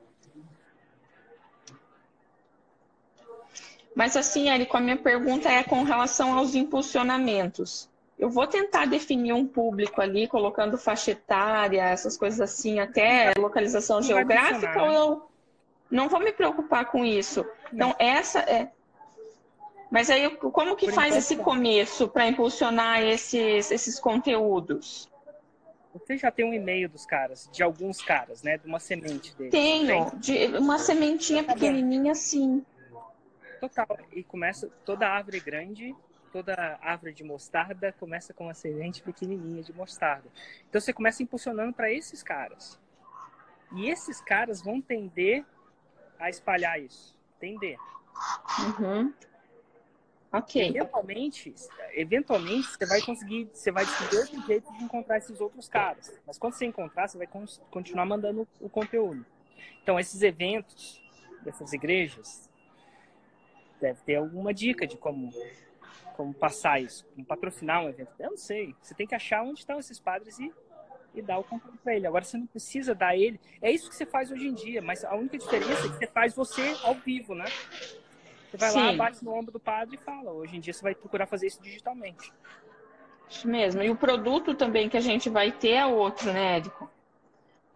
Mas 3.95 4.15
assim, 4.15 4.51
Érico, 4.51 4.77
a 4.77 4.81
minha 4.81 4.99
pergunta 4.99 5.49
é 5.49 5.63
com 5.63 5.83
relação 5.83 6.37
aos 6.37 6.55
impulsionamentos. 6.55 7.89
Eu 8.19 8.29
vou 8.29 8.47
tentar 8.47 8.85
definir 8.87 9.33
um 9.33 9.47
público 9.47 10.03
ali, 10.03 10.29
colocando 10.29 10.77
faixa 10.77 11.13
etária, 11.13 11.83
essas 11.83 12.15
coisas 12.17 12.41
assim, 12.41 12.79
até 12.79 13.33
localização 13.39 14.03
geográfica, 14.03 14.83
ou 14.83 14.93
eu 14.93 15.31
não 15.91 16.11
vou 16.11 16.21
me 16.21 16.31
preocupar 16.31 16.87
com 16.87 17.07
isso. 17.07 17.47
Então, 17.73 17.95
essa 17.99 18.41
é. 18.41 18.71
Mas 19.91 20.11
aí, 20.11 20.29
como 20.37 20.77
que 20.77 20.87
Por 20.87 20.95
faz 20.95 21.15
esse 21.15 21.37
começo 21.37 22.09
para 22.09 22.27
impulsionar 22.27 23.03
esses, 23.03 23.71
esses 23.71 24.01
conteúdos? 24.01 25.09
Você 25.93 26.19
já 26.19 26.31
tem 26.31 26.45
um 26.45 26.53
e-mail 26.53 26.89
dos 26.89 27.07
caras, 27.07 27.49
de 27.53 27.63
alguns 27.63 28.03
caras, 28.03 28.43
né? 28.43 28.59
De 28.59 28.67
uma 28.67 28.79
semente 28.79 29.35
deles. 29.35 29.51
Tenho, 29.51 30.11
de 30.17 30.47
uma 30.59 30.79
sementinha 30.79 31.43
tá 31.43 31.55
pequenininha, 31.55 32.15
sim. 32.15 32.65
Total. 33.61 33.99
E 34.13 34.23
começa 34.23 34.69
toda 34.85 35.09
árvore 35.09 35.41
grande, 35.41 35.95
toda 36.33 36.79
árvore 36.83 37.15
de 37.15 37.25
mostarda 37.25 37.95
começa 37.99 38.35
com 38.35 38.45
uma 38.45 38.55
semente 38.55 39.03
pequenininha 39.03 39.63
de 39.63 39.73
mostarda. 39.73 40.29
Então 40.69 40.81
você 40.81 40.93
começa 40.93 41.23
impulsionando 41.23 41.73
para 41.73 41.91
esses 41.91 42.23
caras. 42.23 42.79
E 43.75 43.89
esses 43.89 44.21
caras 44.21 44.61
vão 44.61 44.81
tender 44.81 45.45
a 46.19 46.29
espalhar 46.29 46.81
isso. 46.81 47.17
Tender. 47.41 47.79
Uhum. 48.79 49.13
Ok. 50.39 50.69
Eventualmente, 50.69 51.55
eventualmente 51.95 52.69
você 52.69 52.87
vai 52.87 53.01
conseguir, 53.01 53.49
você 53.53 53.73
vai 53.73 53.87
descobrir 53.87 54.19
outro 54.19 54.47
jeito 54.47 54.73
de 54.73 54.85
encontrar 54.85 55.19
esses 55.19 55.41
outros 55.41 55.69
caras. 55.69 56.13
Mas 56.27 56.37
quando 56.39 56.53
você 56.53 56.67
encontrar, 56.67 57.09
você 57.09 57.17
vai 57.17 57.29
continuar 57.71 58.05
mandando 58.05 58.47
o 58.61 58.69
conteúdo. 58.69 59.25
Então, 59.83 59.99
esses 59.99 60.21
eventos 60.23 61.01
dessas 61.43 61.73
igrejas, 61.73 62.51
deve 63.81 64.01
ter 64.05 64.17
alguma 64.17 64.53
dica 64.53 64.87
de 64.87 64.97
como 64.97 65.33
como 66.15 66.33
passar 66.33 66.81
isso, 66.81 67.05
como 67.15 67.27
patrocinar 67.27 67.85
um 67.85 67.91
evento. 67.91 68.11
Eu 68.19 68.31
não 68.31 68.39
sei. 68.39 68.75
Você 68.81 68.95
tem 68.95 69.07
que 69.07 69.15
achar 69.15 69.43
onde 69.43 69.61
estão 69.61 69.79
esses 69.79 70.01
padres 70.01 70.39
e, 70.39 70.51
e 71.15 71.21
dar 71.21 71.39
o 71.39 71.45
conteúdo 71.45 71.77
para 71.85 71.95
ele. 71.95 72.07
Agora 72.07 72.25
você 72.25 72.39
não 72.39 72.47
precisa 72.47 72.95
dar 72.95 73.15
ele. 73.15 73.39
É 73.61 73.71
isso 73.71 73.91
que 73.91 73.95
você 73.95 74.07
faz 74.07 74.31
hoje 74.31 74.49
em 74.49 74.55
dia, 74.55 74.81
mas 74.81 75.05
a 75.05 75.15
única 75.15 75.37
diferença 75.37 75.87
é 75.87 75.91
que 75.91 75.97
você 75.99 76.07
faz 76.07 76.35
você 76.35 76.75
ao 76.83 76.95
vivo, 76.95 77.35
né? 77.35 77.45
Você 78.57 78.65
vai 78.65 78.71
Sim. 78.71 78.81
lá, 78.81 78.93
bate 78.93 79.25
no 79.25 79.35
ombro 79.35 79.53
do 79.53 79.61
padre 79.61 79.97
e 79.97 79.99
fala. 79.99 80.33
Hoje 80.33 80.57
em 80.57 80.61
dia 80.61 80.73
você 80.73 80.83
vai 80.83 80.95
procurar 80.95 81.27
fazer 81.27 81.47
isso 81.47 81.63
digitalmente. 81.63 82.33
Isso 83.29 83.47
mesmo. 83.47 83.83
E 83.83 83.91
o 83.91 83.97
produto 83.97 84.55
também 84.55 84.89
que 84.89 84.97
a 84.97 85.01
gente 85.01 85.29
vai 85.29 85.53
ter 85.53 85.73
é 85.73 85.87
outro, 85.87 86.33
né, 86.33 86.57
Érico? 86.57 86.91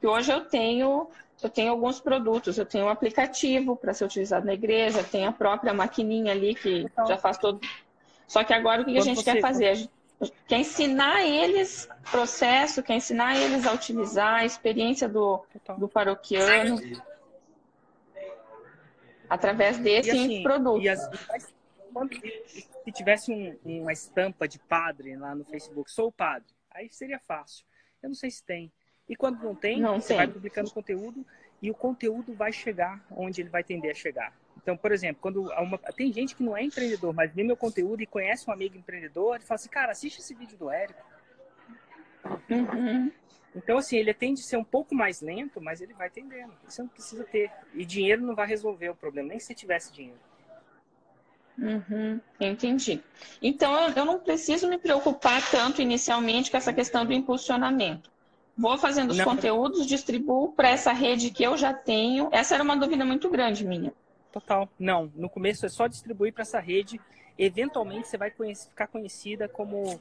Que 0.01 0.07
hoje 0.07 0.33
eu 0.33 0.45
tenho 0.45 1.09
eu 1.43 1.49
tenho 1.49 1.71
alguns 1.71 2.01
produtos, 2.01 2.59
eu 2.59 2.67
tenho 2.67 2.85
um 2.85 2.89
aplicativo 2.89 3.75
para 3.75 3.95
ser 3.95 4.05
utilizado 4.05 4.45
na 4.45 4.53
igreja, 4.53 5.03
tem 5.03 5.27
a 5.27 5.33
própria 5.33 5.73
maquininha 5.73 6.33
ali 6.33 6.55
que 6.55 6.83
então, 6.83 7.07
já 7.07 7.17
faz 7.17 7.39
todo. 7.39 7.61
Só 8.27 8.45
que 8.45 8.53
agora 8.53 8.83
o 8.83 8.85
que 8.85 8.97
a 8.97 9.01
gente 9.01 9.23
você... 9.23 9.33
quer 9.33 9.41
fazer? 9.41 9.89
Quer 10.47 10.59
ensinar 10.59 11.25
eles 11.25 11.89
processo, 12.11 12.83
quer 12.83 12.95
ensinar 12.95 13.39
eles 13.39 13.67
a 13.67 13.73
utilizar 13.73 14.41
a 14.41 14.45
experiência 14.45 15.09
do, 15.09 15.43
do 15.79 15.89
paroquiano 15.89 16.79
através 19.31 19.79
desse 19.79 20.11
assim, 20.11 20.43
produto. 20.43 20.83
E 20.83 20.89
as, 20.89 21.09
se 22.85 22.93
tivesse 22.93 23.33
um, 23.33 23.57
uma 23.65 23.93
estampa 23.93 24.49
de 24.49 24.59
padre 24.59 25.17
lá 25.17 25.35
no 25.35 25.45
Facebook, 25.45 25.91
sou 25.91 26.11
padre, 26.11 26.53
aí 26.71 26.91
seria 26.91 27.21
fácil. 27.21 27.65
Eu 28.03 28.09
não 28.09 28.17
sei 28.17 28.31
se 28.31 28.45
tem. 28.45 28.73
E 29.09 29.15
quando 29.15 29.43
não 29.43 29.55
tem, 29.55 29.81
não 29.81 30.01
você 30.01 30.09
tem. 30.09 30.17
vai 30.17 30.29
publicando 30.29 30.71
conteúdo 30.73 31.25
e 31.63 31.71
o 31.71 31.75
conteúdo 31.75 32.35
vai 32.35 32.53
chegar 32.53 33.05
onde 33.11 33.41
ele 33.41 33.49
vai 33.49 33.63
tender 33.63 33.93
a 33.93 33.95
chegar. 33.95 34.35
Então, 34.57 34.77
por 34.77 34.93
exemplo, 34.93 35.23
quando 35.23 35.51
uma, 35.53 35.79
tem 35.79 36.13
gente 36.13 36.35
que 36.35 36.43
não 36.43 36.57
é 36.57 36.63
empreendedor, 36.63 37.15
mas 37.15 37.33
vê 37.33 37.43
meu 37.43 37.57
conteúdo 37.57 38.03
e 38.03 38.07
conhece 38.07 38.49
um 38.49 38.53
amigo 38.53 38.77
empreendedor, 38.77 39.37
ele 39.37 39.45
fala 39.45 39.57
assim, 39.57 39.69
cara, 39.69 39.93
assiste 39.93 40.19
esse 40.19 40.35
vídeo 40.35 40.59
do 40.59 40.71
Érico. 40.71 41.01
Uhum. 42.51 43.11
Então, 43.55 43.79
assim, 43.79 43.97
ele 43.97 44.15
tende 44.15 44.41
a 44.41 44.45
ser 44.45 44.57
um 44.57 44.65
pouco 44.65 44.95
mais 44.95 45.21
lento, 45.21 45.61
mas 45.61 45.81
ele 45.81 45.93
vai 45.93 46.09
tendendo. 46.09 46.53
Você 46.67 46.83
não 46.83 46.89
precisa 46.89 47.25
ter. 47.25 47.51
E 47.75 47.85
dinheiro 47.85 48.23
não 48.23 48.35
vai 48.35 48.47
resolver 48.47 48.91
o 48.91 48.95
problema, 48.95 49.31
nem 49.31 49.41
se 49.41 49.55
tivesse 49.55 49.93
dinheiro. 49.93 50.19
Uhum, 51.59 52.21
entendi. 52.41 53.03
Então, 53.43 53.89
eu 53.89 54.05
não 54.05 54.19
preciso 54.19 54.69
me 54.69 54.79
preocupar 54.79 55.43
tanto 55.51 55.83
inicialmente 55.83 56.51
com 56.51 56.57
essa 56.57 56.73
questão 56.73 57.05
do 57.05 57.13
impulsionamento. 57.13 58.11
Vou 58.57 58.79
fazendo 58.79 59.11
os 59.11 59.19
não. 59.19 59.25
conteúdos, 59.25 59.87
distribuo 59.87 60.53
para 60.53 60.69
essa 60.69 60.93
rede 60.93 61.31
que 61.31 61.43
eu 61.43 61.57
já 61.57 61.73
tenho. 61.73 62.29
Essa 62.31 62.55
era 62.55 62.63
uma 62.63 62.77
dúvida 62.77 63.05
muito 63.05 63.29
grande 63.29 63.67
minha. 63.67 63.93
Total. 64.33 64.69
Não, 64.79 65.11
no 65.15 65.29
começo 65.29 65.67
é 65.67 65.69
só 65.69 65.87
distribuir 65.87 66.33
para 66.33 66.43
essa 66.43 66.61
rede. 66.61 67.01
Eventualmente 67.39 68.09
você 68.09 68.17
vai 68.17 68.31
conhecer, 68.31 68.69
ficar 68.69 68.87
conhecida 68.87 69.49
como 69.49 70.01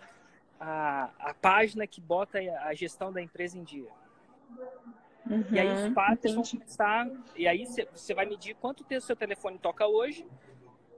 a, 0.59 1.09
a 1.19 1.33
página 1.33 1.87
que 1.87 2.01
bota 2.01 2.39
a 2.39 2.73
gestão 2.73 3.11
da 3.11 3.21
empresa 3.21 3.57
em 3.57 3.63
dia. 3.63 3.89
Uhum, 5.29 5.45
e 5.51 5.59
aí 5.59 5.87
os 5.87 5.93
padres 5.93 6.33
vão 6.33 6.43
começar. 6.43 7.09
E 7.35 7.47
aí 7.47 7.65
você 7.65 8.13
vai 8.13 8.25
medir 8.25 8.55
quanto 8.55 8.83
o 8.89 9.01
seu 9.01 9.15
telefone 9.15 9.57
toca 9.59 9.87
hoje. 9.87 10.25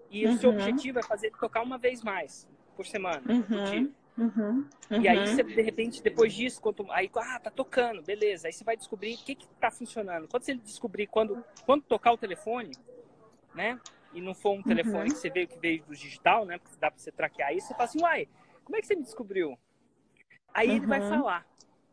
E 0.10 0.26
uhum. 0.26 0.34
o 0.34 0.38
seu 0.38 0.50
uhum. 0.50 0.58
objetivo 0.58 1.00
é 1.00 1.04
fazer 1.04 1.28
ele 1.28 1.38
tocar 1.40 1.62
uma 1.62 1.78
vez 1.78 2.04
mais 2.04 2.48
por 2.76 2.86
semana. 2.86 3.22
Uhum. 3.30 3.42
Por 3.44 3.64
dia. 3.66 3.90
Uhum, 4.18 4.68
uhum. 4.92 5.02
E 5.02 5.08
aí 5.08 5.26
você, 5.26 5.42
de 5.42 5.62
repente, 5.62 6.04
depois 6.04 6.34
disso, 6.34 6.62
quando, 6.62 6.86
aí, 6.92 7.10
ah, 7.16 7.40
tá 7.40 7.50
tocando, 7.50 8.02
beleza. 8.02 8.48
Aí 8.48 8.54
você 8.54 8.64
vai 8.64 8.76
descobrir 8.76 9.16
o 9.16 9.18
que 9.18 9.36
que 9.36 9.48
tá 9.60 9.72
funcionando. 9.72 10.28
Quando 10.28 10.44
você 10.44 10.54
descobrir, 10.54 11.08
quando, 11.08 11.44
quando 11.66 11.84
tocar 11.84 12.12
o 12.12 12.18
telefone, 12.18 12.72
né? 13.56 13.80
E 14.14 14.22
não 14.22 14.34
for 14.34 14.52
um 14.52 14.62
telefone 14.62 14.98
uhum. 14.98 15.06
que 15.06 15.16
você 15.16 15.30
veio 15.30 15.48
que 15.48 15.58
veio 15.58 15.84
do 15.86 15.96
digital, 15.96 16.46
né? 16.46 16.58
Porque 16.58 16.76
dá 16.80 16.92
pra 16.92 17.00
você 17.00 17.12
traquear 17.12 17.56
isso, 17.56 17.68
você 17.68 17.74
fala 17.74 17.86
assim, 17.86 18.02
uai, 18.02 18.28
como 18.64 18.78
é 18.78 18.82
que 18.82 18.88
você 18.88 18.96
me 18.96 19.04
descobriu? 19.04 19.58
Aí 20.54 20.70
ele 20.70 20.86
vai 20.86 21.00
uhum. 21.02 21.10
falar 21.10 21.46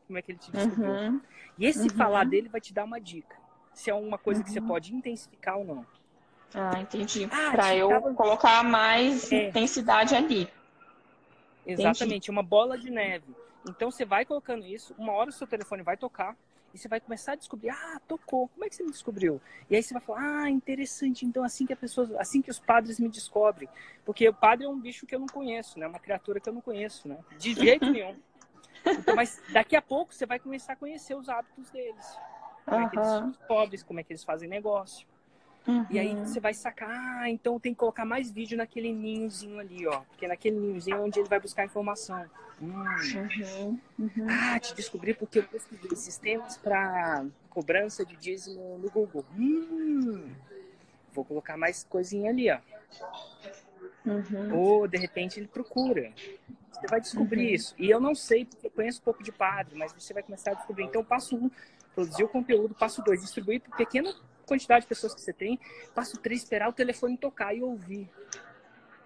como 0.06 0.18
é 0.18 0.22
que 0.22 0.32
ele 0.32 0.38
te 0.38 0.50
descobriu. 0.50 0.90
Uhum. 0.90 1.20
E 1.58 1.66
esse 1.66 1.88
falar 1.90 2.24
uhum. 2.24 2.30
dele 2.30 2.48
vai 2.48 2.60
te 2.60 2.72
dar 2.72 2.84
uma 2.84 3.00
dica. 3.00 3.36
Se 3.72 3.90
é 3.90 3.94
uma 3.94 4.18
coisa 4.18 4.42
que 4.42 4.50
você 4.50 4.60
pode 4.60 4.94
intensificar 4.94 5.58
ou 5.58 5.64
não. 5.64 5.86
Ah, 6.54 6.80
entendi. 6.80 7.28
Ah, 7.30 7.50
para 7.52 7.76
eu 7.76 7.88
tava... 7.88 8.14
colocar 8.14 8.64
mais 8.64 9.30
é. 9.30 9.48
intensidade 9.48 10.14
ali. 10.14 10.48
Exatamente, 11.66 12.14
Entendi. 12.14 12.30
uma 12.30 12.42
bola 12.42 12.78
de 12.78 12.90
neve. 12.90 13.36
Então 13.68 13.90
você 13.90 14.04
vai 14.04 14.24
colocando 14.24 14.64
isso, 14.64 14.94
uma 14.98 15.12
hora 15.12 15.28
o 15.28 15.32
seu 15.32 15.46
telefone 15.46 15.82
vai 15.82 15.96
tocar 15.96 16.34
e 16.72 16.78
você 16.78 16.88
vai 16.88 17.00
começar 17.00 17.32
a 17.32 17.36
descobrir, 17.36 17.70
ah, 17.70 18.00
tocou, 18.06 18.48
como 18.48 18.64
é 18.64 18.68
que 18.68 18.76
você 18.76 18.82
me 18.82 18.90
descobriu? 18.90 19.40
E 19.70 19.76
aí 19.76 19.82
você 19.82 19.94
vai 19.94 20.02
falar, 20.02 20.42
ah, 20.42 20.50
interessante, 20.50 21.24
então 21.24 21.42
assim 21.42 21.66
que 21.66 21.72
a 21.72 21.76
pessoa, 21.76 22.08
assim 22.18 22.42
que 22.42 22.50
os 22.50 22.58
padres 22.58 23.00
me 23.00 23.08
descobrem, 23.08 23.68
porque 24.04 24.28
o 24.28 24.34
padre 24.34 24.66
é 24.66 24.68
um 24.68 24.78
bicho 24.78 25.06
que 25.06 25.14
eu 25.14 25.20
não 25.20 25.26
conheço, 25.26 25.78
né? 25.78 25.86
Uma 25.86 25.98
criatura 25.98 26.40
que 26.40 26.48
eu 26.48 26.52
não 26.52 26.60
conheço, 26.60 27.08
né? 27.08 27.18
De 27.38 27.54
jeito 27.54 27.84
nenhum. 27.90 28.16
Então, 28.86 29.14
mas 29.14 29.40
daqui 29.52 29.76
a 29.76 29.82
pouco 29.82 30.14
você 30.14 30.26
vai 30.26 30.38
começar 30.38 30.74
a 30.74 30.76
conhecer 30.76 31.14
os 31.14 31.28
hábitos 31.28 31.70
deles. 31.70 32.18
Como 32.64 32.76
uhum. 32.76 32.86
é 32.86 32.90
que 32.90 32.96
eles 32.96 33.08
são 33.08 33.32
pobres, 33.46 33.82
como 33.82 34.00
é 34.00 34.02
que 34.02 34.12
eles 34.12 34.24
fazem 34.24 34.48
negócio. 34.48 35.06
Uhum. 35.68 35.86
E 35.90 35.98
aí 35.98 36.14
você 36.14 36.40
vai 36.40 36.54
sacar, 36.54 36.88
ah, 37.20 37.28
então 37.28 37.60
tem 37.60 37.74
que 37.74 37.78
colocar 37.78 38.06
mais 38.06 38.30
vídeo 38.30 38.56
naquele 38.56 38.90
ninhozinho 38.90 39.58
ali, 39.58 39.86
ó. 39.86 40.00
Porque 40.00 40.24
é 40.24 40.28
naquele 40.28 40.56
ninhozinho 40.56 40.96
é 40.96 41.00
onde 41.00 41.20
ele 41.20 41.28
vai 41.28 41.38
buscar 41.38 41.66
informação. 41.66 42.24
Hum. 42.60 42.72
Uhum. 42.72 43.78
Uhum. 43.98 44.26
Ah, 44.30 44.58
te 44.58 44.74
descobri 44.74 45.12
porque 45.12 45.40
eu 45.40 45.44
pesquisei 45.44 45.94
sistemas 45.94 46.56
para 46.56 47.26
cobrança 47.50 48.02
de 48.02 48.16
dízimo 48.16 48.78
no 48.78 48.90
Google. 48.90 49.26
Hum. 49.38 50.30
Vou 51.12 51.24
colocar 51.24 51.58
mais 51.58 51.84
coisinha 51.84 52.30
ali, 52.30 52.50
ó. 52.50 52.58
Uhum. 54.06 54.56
Ou 54.58 54.88
de 54.88 54.96
repente 54.96 55.38
ele 55.38 55.48
procura. 55.48 56.10
Você 56.72 56.86
vai 56.86 57.00
descobrir 57.00 57.48
uhum. 57.48 57.54
isso. 57.54 57.74
E 57.78 57.90
eu 57.90 58.00
não 58.00 58.14
sei, 58.14 58.46
porque 58.46 58.68
eu 58.68 58.70
conheço 58.70 59.00
um 59.00 59.04
pouco 59.04 59.22
de 59.22 59.32
padre, 59.32 59.76
mas 59.76 59.92
você 59.92 60.14
vai 60.14 60.22
começar 60.22 60.52
a 60.52 60.54
descobrir. 60.54 60.84
Então, 60.84 61.04
passo 61.04 61.36
um, 61.36 61.50
produzir 61.94 62.24
o 62.24 62.28
conteúdo. 62.28 62.74
Passo 62.74 63.02
dois, 63.02 63.20
distribuir 63.20 63.60
por 63.60 63.76
pequena 63.76 64.14
quantidade 64.48 64.82
de 64.82 64.88
pessoas 64.88 65.14
que 65.14 65.20
você 65.20 65.32
tem. 65.32 65.60
Passo 65.94 66.18
três, 66.18 66.42
esperar 66.42 66.68
o 66.68 66.72
telefone 66.72 67.16
tocar 67.16 67.54
e 67.54 67.62
ouvir. 67.62 68.08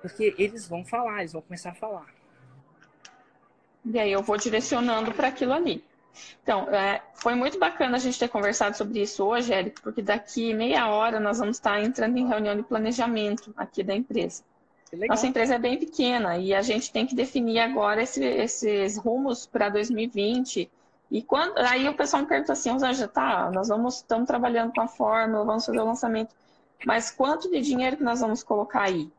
Porque 0.00 0.34
eles 0.38 0.66
vão 0.66 0.84
falar, 0.84 1.20
eles 1.20 1.32
vão 1.32 1.42
começar 1.42 1.70
a 1.70 1.74
falar. 1.74 2.06
E 3.84 3.98
aí 3.98 4.12
eu 4.12 4.22
vou 4.22 4.36
direcionando 4.36 5.12
para 5.12 5.28
aquilo 5.28 5.52
ali. 5.52 5.84
Então, 6.42 6.68
é, 6.70 7.02
foi 7.14 7.34
muito 7.34 7.58
bacana 7.58 7.96
a 7.96 8.00
gente 8.00 8.18
ter 8.18 8.28
conversado 8.28 8.76
sobre 8.76 9.00
isso 9.00 9.24
hoje, 9.24 9.52
Érico, 9.52 9.80
porque 9.82 10.02
daqui 10.02 10.52
meia 10.54 10.88
hora 10.88 11.18
nós 11.18 11.38
vamos 11.38 11.56
estar 11.56 11.82
entrando 11.82 12.16
em 12.16 12.26
reunião 12.26 12.54
de 12.54 12.62
planejamento 12.62 13.52
aqui 13.56 13.82
da 13.82 13.94
empresa. 13.94 14.44
Nossa 15.08 15.26
empresa 15.26 15.54
é 15.54 15.58
bem 15.58 15.78
pequena 15.78 16.36
e 16.36 16.52
a 16.52 16.60
gente 16.60 16.92
tem 16.92 17.06
que 17.06 17.14
definir 17.14 17.60
agora 17.60 18.02
esse, 18.02 18.22
esses 18.22 18.98
rumos 18.98 19.46
para 19.46 19.70
2020 19.70 20.70
E 21.12 21.20
quando 21.22 21.58
aí 21.58 21.86
o 21.86 21.94
pessoal 21.94 22.22
me 22.22 22.28
pergunta 22.28 22.54
assim, 22.54 22.70
Rosângela, 22.70 23.06
tá, 23.06 23.50
nós 23.50 23.68
vamos 23.68 23.96
estamos 23.96 24.26
trabalhando 24.26 24.72
com 24.72 24.80
a 24.80 24.88
fórmula, 24.88 25.44
vamos 25.44 25.66
fazer 25.66 25.78
o 25.78 25.84
lançamento, 25.84 26.34
mas 26.86 27.10
quanto 27.10 27.50
de 27.50 27.60
dinheiro 27.60 27.98
que 27.98 28.02
nós 28.02 28.20
vamos 28.20 28.42
colocar 28.42 28.84
aí? 28.84 29.12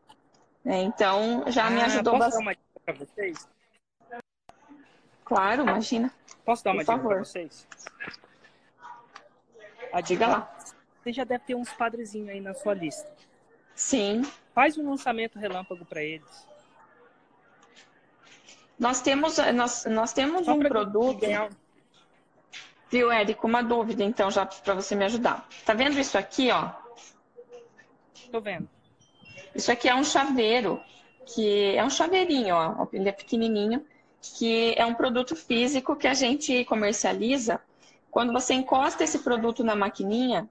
É, 0.64 0.82
então 0.82 1.44
já 1.46 1.68
ah, 1.68 1.70
me 1.70 1.80
ajudou 1.82 2.18
bastante. 2.18 2.34
Posso 2.34 2.38
dar 2.38 2.42
uma 2.42 2.54
dica 2.56 2.80
para 2.84 2.94
vocês? 2.94 3.48
Claro, 5.24 5.62
imagina. 5.62 6.12
Posso 6.44 6.64
dar 6.64 6.72
uma 6.72 6.84
Por 6.84 6.94
dica 6.96 7.08
para 7.08 7.18
vocês? 7.20 7.68
A 9.92 10.00
diga 10.00 10.26
lá. 10.26 10.56
Você 11.00 11.12
já 11.12 11.22
deve 11.22 11.44
ter 11.44 11.54
uns 11.54 11.72
padrezinhos 11.74 12.30
aí 12.30 12.40
na 12.40 12.54
sua 12.54 12.74
lista. 12.74 13.08
Sim. 13.72 14.22
Faz 14.52 14.76
um 14.76 14.90
lançamento 14.90 15.38
relâmpago 15.38 15.84
para 15.84 16.02
eles. 16.02 16.48
Nós 18.76 19.00
temos, 19.00 19.38
nós, 19.54 19.84
nós 19.84 20.12
temos 20.12 20.48
um 20.48 20.58
produto. 20.58 21.20
Ganhar... 21.20 21.50
Viu, 22.94 23.10
Érico? 23.10 23.48
Uma 23.48 23.60
dúvida, 23.60 24.04
então, 24.04 24.30
já 24.30 24.46
para 24.46 24.72
você 24.72 24.94
me 24.94 25.04
ajudar. 25.04 25.48
Tá 25.66 25.74
vendo 25.74 25.98
isso 25.98 26.16
aqui, 26.16 26.52
ó? 26.52 26.70
Tô 28.30 28.40
vendo. 28.40 28.68
Isso 29.52 29.72
aqui 29.72 29.88
é 29.88 29.94
um 29.96 30.04
chaveiro, 30.04 30.80
que 31.26 31.74
é 31.74 31.84
um 31.84 31.90
chaveirinho, 31.90 32.54
ó. 32.54 32.86
Ele 32.92 33.08
é 33.08 33.10
pequenininho, 33.10 33.84
que 34.22 34.74
é 34.76 34.86
um 34.86 34.94
produto 34.94 35.34
físico 35.34 35.96
que 35.96 36.06
a 36.06 36.14
gente 36.14 36.64
comercializa. 36.66 37.60
Quando 38.12 38.32
você 38.32 38.54
encosta 38.54 39.02
esse 39.02 39.18
produto 39.18 39.64
na 39.64 39.74
maquininha, 39.74 40.48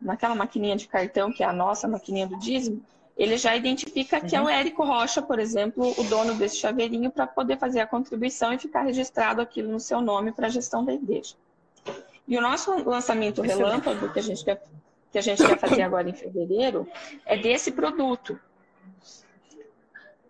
naquela 0.00 0.34
maquininha 0.34 0.76
de 0.76 0.88
cartão, 0.88 1.30
que 1.30 1.42
é 1.42 1.46
a 1.46 1.52
nossa 1.52 1.86
maquininha 1.86 2.26
do 2.26 2.38
dízimo, 2.38 2.82
ele 3.18 3.36
já 3.36 3.54
identifica 3.54 4.18
que 4.18 4.34
é 4.34 4.40
o 4.40 4.44
uhum. 4.44 4.48
Érico 4.48 4.82
Rocha, 4.82 5.20
por 5.20 5.38
exemplo, 5.38 5.92
o 5.98 6.04
dono 6.04 6.36
desse 6.36 6.56
chaveirinho, 6.56 7.10
para 7.10 7.26
poder 7.26 7.58
fazer 7.58 7.80
a 7.80 7.86
contribuição 7.86 8.50
e 8.50 8.58
ficar 8.58 8.80
registrado 8.80 9.42
aquilo 9.42 9.70
no 9.70 9.78
seu 9.78 10.00
nome 10.00 10.32
para 10.32 10.46
a 10.46 10.50
gestão 10.50 10.82
da 10.82 10.94
igreja. 10.94 11.34
E 12.26 12.36
o 12.36 12.40
nosso 12.40 12.72
lançamento 12.88 13.42
relâmpago, 13.42 14.12
que 14.12 14.18
a 14.18 14.22
gente 14.22 14.44
quer, 14.44 14.62
que 15.10 15.18
a 15.18 15.22
gente 15.22 15.44
quer 15.44 15.58
fazer 15.60 15.82
agora 15.82 16.08
em 16.08 16.14
fevereiro, 16.14 16.88
é 17.26 17.36
desse 17.36 17.72
produto. 17.72 18.38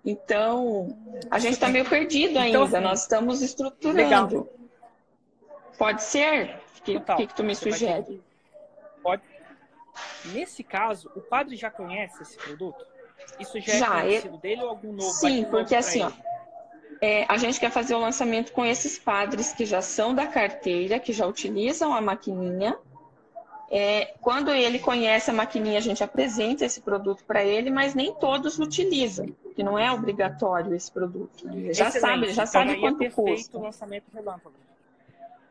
Então, 0.05 0.97
a 1.31 1.39
gente 1.39 1.53
está 1.55 1.69
meio 1.69 1.89
perdido 1.89 2.31
então, 2.31 2.43
ainda, 2.43 2.59
então, 2.67 2.81
nós 2.81 3.03
estamos 3.03 3.41
estruturando. 3.41 3.97
Legal. 3.97 4.49
Pode 5.79 6.03
ser? 6.03 6.61
O 6.79 6.83
que, 6.83 7.01
que, 7.01 7.27
que 7.29 7.35
tu 7.35 7.45
me 7.45 7.55
sugere? 7.55 8.21
Pode, 9.01 9.23
Nesse 10.27 10.63
caso, 10.63 11.11
o 11.15 11.21
padre 11.21 11.57
já 11.57 11.71
conhece 11.71 12.23
esse 12.23 12.37
produto? 12.37 12.85
Isso 13.39 13.61
já, 13.61 13.73
é 13.73 13.79
já 13.79 13.99
é 13.99 14.03
conhecido 14.03 14.39
dele 14.39 14.63
ou 14.63 14.69
algum 14.69 14.93
novo? 14.93 15.11
Sim, 15.11 15.45
porque 15.45 15.75
assim, 15.75 16.03
ó, 16.03 16.11
é, 17.03 17.27
a 17.29 17.37
gente 17.37 17.59
quer 17.59 17.73
fazer 17.73 17.97
o 17.97 17.99
lançamento 17.99 18.53
com 18.53 18.65
esses 18.65 18.97
padres 18.97 19.53
que 19.53 19.67
já 19.67 19.83
são 19.83 20.15
da 20.15 20.25
carteira, 20.25 21.01
que 21.01 21.13
já 21.13 21.27
utilizam 21.27 21.93
a 21.93 22.01
maquininha. 22.01 22.79
É, 23.69 24.15
quando 24.21 24.53
ele 24.53 24.79
conhece 24.79 25.29
a 25.29 25.35
maquininha, 25.35 25.79
a 25.79 25.83
gente 25.83 26.05
apresenta 26.05 26.65
esse 26.65 26.81
produto 26.81 27.25
para 27.25 27.43
ele, 27.43 27.71
mas 27.71 27.93
nem 27.93 28.15
todos 28.15 28.61
utilizam, 28.61 29.27
que 29.57 29.65
não 29.65 29.77
é 29.77 29.91
obrigatório 29.91 30.73
esse 30.77 30.93
produto. 30.93 31.45
Ele 31.49 31.75
já 31.75 31.89
Excelente. 31.89 32.01
sabe, 32.01 32.25
ele 32.27 32.35
já 32.35 32.43
então, 32.45 32.53
sabe 32.53 32.71
é 32.71 32.79
quanto 32.79 33.03
é 33.03 33.11
custa. 33.11 33.25
Perfeito 33.25 33.59
o 33.59 33.63
lançamento 33.63 34.05
relâmpago. 34.15 34.55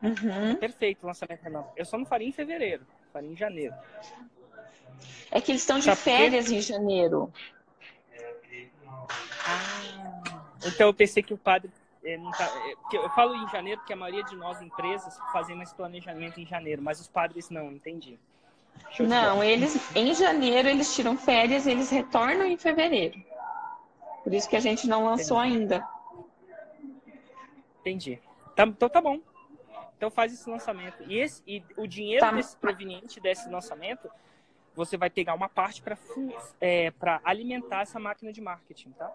Uhum. 0.02 0.56
Perfeito 0.56 1.02
o 1.02 1.06
lançamento 1.06 1.42
relâmpago. 1.42 1.74
Eu 1.76 1.84
só 1.84 1.98
não 1.98 2.06
faria 2.06 2.28
em 2.28 2.32
fevereiro, 2.32 2.86
faria 3.12 3.30
em 3.30 3.36
janeiro. 3.36 3.74
É 5.30 5.38
que 5.38 5.52
eles 5.52 5.60
estão 5.60 5.78
de 5.78 5.94
férias 5.96 6.50
em 6.50 6.62
janeiro. 6.62 7.30
Ah, 9.44 10.01
então 10.66 10.88
eu 10.88 10.94
pensei 10.94 11.22
que 11.22 11.34
o 11.34 11.38
padre 11.38 11.70
é, 12.04 12.18
tá, 12.36 12.44
é, 12.66 12.96
eu 12.96 13.08
falo 13.10 13.34
em 13.34 13.48
janeiro 13.48 13.80
porque 13.80 13.92
a 13.92 13.96
maioria 13.96 14.24
de 14.24 14.36
nós 14.36 14.60
empresas 14.60 15.16
fazem 15.32 15.60
esse 15.62 15.74
planejamento 15.74 16.40
em 16.40 16.46
janeiro, 16.46 16.82
mas 16.82 17.00
os 17.00 17.08
padres 17.08 17.50
não, 17.50 17.72
entendi. 17.72 18.18
Não, 18.98 19.44
eles 19.44 19.78
em 19.94 20.14
janeiro 20.14 20.68
eles 20.68 20.94
tiram 20.94 21.16
férias, 21.16 21.66
eles 21.66 21.90
retornam 21.90 22.46
em 22.46 22.56
fevereiro. 22.56 23.22
Por 24.24 24.32
isso 24.32 24.48
que 24.48 24.56
a 24.56 24.60
gente 24.60 24.86
não 24.86 25.04
lançou 25.04 25.38
entendi. 25.44 25.58
ainda. 25.58 25.88
Entendi. 27.80 28.20
Tá, 28.56 28.64
então 28.64 28.88
tá 28.88 29.00
bom. 29.00 29.20
Então 29.96 30.10
faz 30.10 30.32
esse 30.32 30.48
lançamento. 30.48 31.02
E, 31.06 31.18
esse, 31.18 31.42
e 31.46 31.62
o 31.76 31.86
dinheiro 31.86 32.20
tá. 32.20 32.32
desse 32.32 32.56
proveniente 32.56 33.20
desse 33.20 33.48
lançamento 33.48 34.10
você 34.74 34.96
vai 34.96 35.10
pegar 35.10 35.34
uma 35.34 35.48
parte 35.48 35.82
para 35.82 35.96
é, 36.60 36.92
alimentar 37.24 37.82
essa 37.82 37.98
máquina 37.98 38.32
de 38.32 38.40
marketing, 38.40 38.90
tá? 38.92 39.12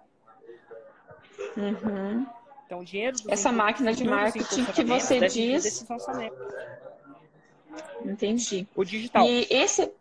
Uhum. 1.56 2.26
Então, 2.66 2.80
o 2.80 2.86
dinheiro 2.86 3.16
Essa 3.30 3.52
máquina 3.52 3.94
de 3.94 4.04
marketing 4.04 4.66
que 4.66 4.84
você 4.84 5.28
diz. 5.28 5.86
Entendi. 8.04 8.68
O 8.76 8.84
digital. 8.84 9.26
E 9.26 9.48
esse. 9.50 9.92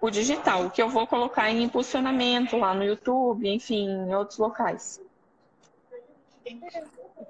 O 0.00 0.10
digital, 0.10 0.66
o 0.66 0.70
que 0.70 0.82
eu 0.82 0.88
vou 0.88 1.06
colocar 1.06 1.48
em 1.48 1.62
impulsionamento 1.62 2.56
lá 2.56 2.74
no 2.74 2.82
YouTube, 2.82 3.48
enfim, 3.48 3.88
em 3.88 4.12
outros 4.12 4.36
locais. 4.36 5.00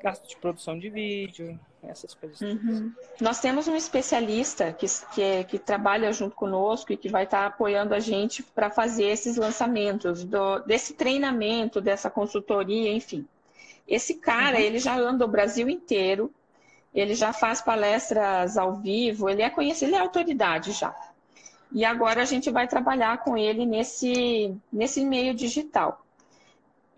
Gasto 0.03 0.27
de 0.27 0.37
produção 0.39 0.79
de 0.79 0.89
vídeo, 0.89 1.61
essas 1.83 2.15
coisas. 2.15 2.41
Uhum. 2.41 2.93
Nós 3.21 3.41
temos 3.41 3.67
um 3.67 3.75
especialista 3.75 4.73
que, 4.73 4.87
que, 5.15 5.45
que, 5.45 5.59
trabalha 5.59 6.13
junto 6.13 6.37
conosco 6.37 6.93
e 6.93 6.97
que 6.97 7.09
vai 7.09 7.25
estar 7.25 7.47
apoiando 7.47 7.95
a 7.95 7.99
gente 7.99 8.43
para 8.43 8.71
fazer 8.71 9.05
esses 9.05 9.37
lançamentos, 9.37 10.25
do, 10.25 10.61
desse 10.61 10.95
treinamento, 10.95 11.81
dessa 11.81 12.09
consultoria, 12.09 12.93
enfim. 12.93 13.27
Esse 13.87 14.15
cara, 14.15 14.59
uhum. 14.59 14.63
ele 14.63 14.79
já 14.79 14.97
anda 14.97 15.25
o 15.25 15.29
Brasil 15.29 15.69
inteiro, 15.69 16.33
ele 16.95 17.15
já 17.15 17.33
faz 17.33 17.61
palestras 17.61 18.57
ao 18.57 18.77
vivo, 18.77 19.29
ele 19.29 19.43
é 19.43 19.51
conhecido, 19.51 19.89
ele 19.89 19.97
é 19.97 20.01
autoridade 20.01 20.73
já. 20.73 20.95
E 21.73 21.85
agora 21.85 22.23
a 22.23 22.27
gente 22.27 22.51
vai 22.51 22.69
trabalhar 22.69 23.19
com 23.25 23.37
ele 23.37 23.65
nesse, 23.65 24.55
nesse 24.73 25.05
meio 25.05 25.35
digital. 25.35 26.05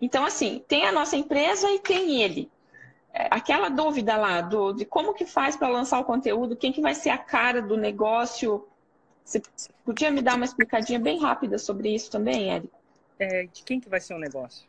Então, 0.01 0.25
assim, 0.25 0.61
tem 0.67 0.85
a 0.85 0.91
nossa 0.91 1.15
empresa 1.15 1.71
e 1.71 1.79
tem 1.79 2.21
ele 2.21 2.51
aquela 3.31 3.69
dúvida 3.69 4.17
lá 4.17 4.41
do, 4.41 4.73
de 4.73 4.85
como 4.85 5.13
que 5.13 5.25
faz 5.25 5.55
para 5.55 5.69
lançar 5.69 5.99
o 5.99 6.03
conteúdo, 6.03 6.55
quem 6.55 6.71
que 6.71 6.81
vai 6.81 6.93
ser 6.93 7.09
a 7.09 7.17
cara 7.17 7.61
do 7.61 7.77
negócio. 7.77 8.67
Você 9.23 9.41
podia 9.83 10.11
me 10.11 10.21
dar 10.21 10.35
uma 10.35 10.45
explicadinha 10.45 10.99
bem 10.99 11.19
rápida 11.19 11.57
sobre 11.57 11.93
isso 11.93 12.11
também, 12.11 12.51
Érico? 12.51 12.77
É, 13.17 13.45
de 13.45 13.63
quem 13.63 13.79
que 13.79 13.89
vai 13.89 13.99
ser 13.99 14.13
o 14.13 14.19
negócio? 14.19 14.67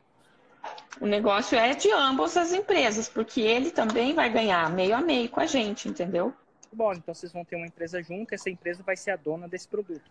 O 1.01 1.07
negócio 1.07 1.59
é 1.59 1.75
de 1.75 1.91
ambas 1.91 2.37
as 2.37 2.53
empresas, 2.53 3.09
porque 3.09 3.41
ele 3.41 3.71
também 3.71 4.15
vai 4.15 4.31
ganhar 4.31 4.71
meio 4.71 4.97
a 4.97 5.01
meio 5.01 5.29
com 5.29 5.41
a 5.41 5.47
gente, 5.47 5.89
entendeu? 5.89 6.33
Bom, 6.73 6.93
então 6.93 7.15
vocês 7.15 7.33
vão 7.33 7.45
ter 7.45 7.57
uma 7.57 7.67
empresa 7.67 8.03
junto, 8.03 8.35
essa 8.35 8.49
empresa 8.49 8.83
vai 8.83 8.97
ser 8.97 9.11
a 9.11 9.17
dona 9.17 9.49
desse 9.49 9.69
produto. 9.69 10.11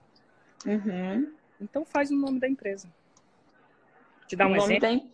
Uhum. 0.66 1.34
Então 1.60 1.86
faz 1.86 2.12
o 2.12 2.16
nome 2.16 2.40
da 2.40 2.48
empresa. 2.48 2.88
Te 4.28 4.36
dar 4.36 4.48
um 4.48 4.54
o 4.54 4.56
exemplo. 4.58 5.00
Da... 5.00 5.06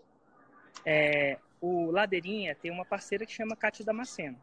É, 0.85 1.37
o 1.61 1.91
Ladeirinha 1.91 2.55
tem 2.55 2.71
uma 2.71 2.83
parceira 2.83 3.25
que 3.25 3.31
chama 3.31 3.55
Cátia 3.55 3.85
Damasceno. 3.85 4.37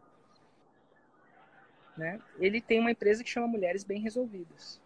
Né? 1.96 2.20
Ele 2.38 2.60
tem 2.60 2.78
uma 2.78 2.92
empresa 2.92 3.24
que 3.24 3.28
chama 3.28 3.48
Mulheres 3.48 3.82
Bem 3.82 4.00
Resolvidas. 4.00 4.80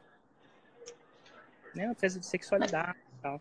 Né? 1.75 1.85
Uma 1.85 1.93
empresa 1.93 2.19
de 2.19 2.25
sexualidade 2.25 2.99
e 2.99 3.23
tal. 3.23 3.41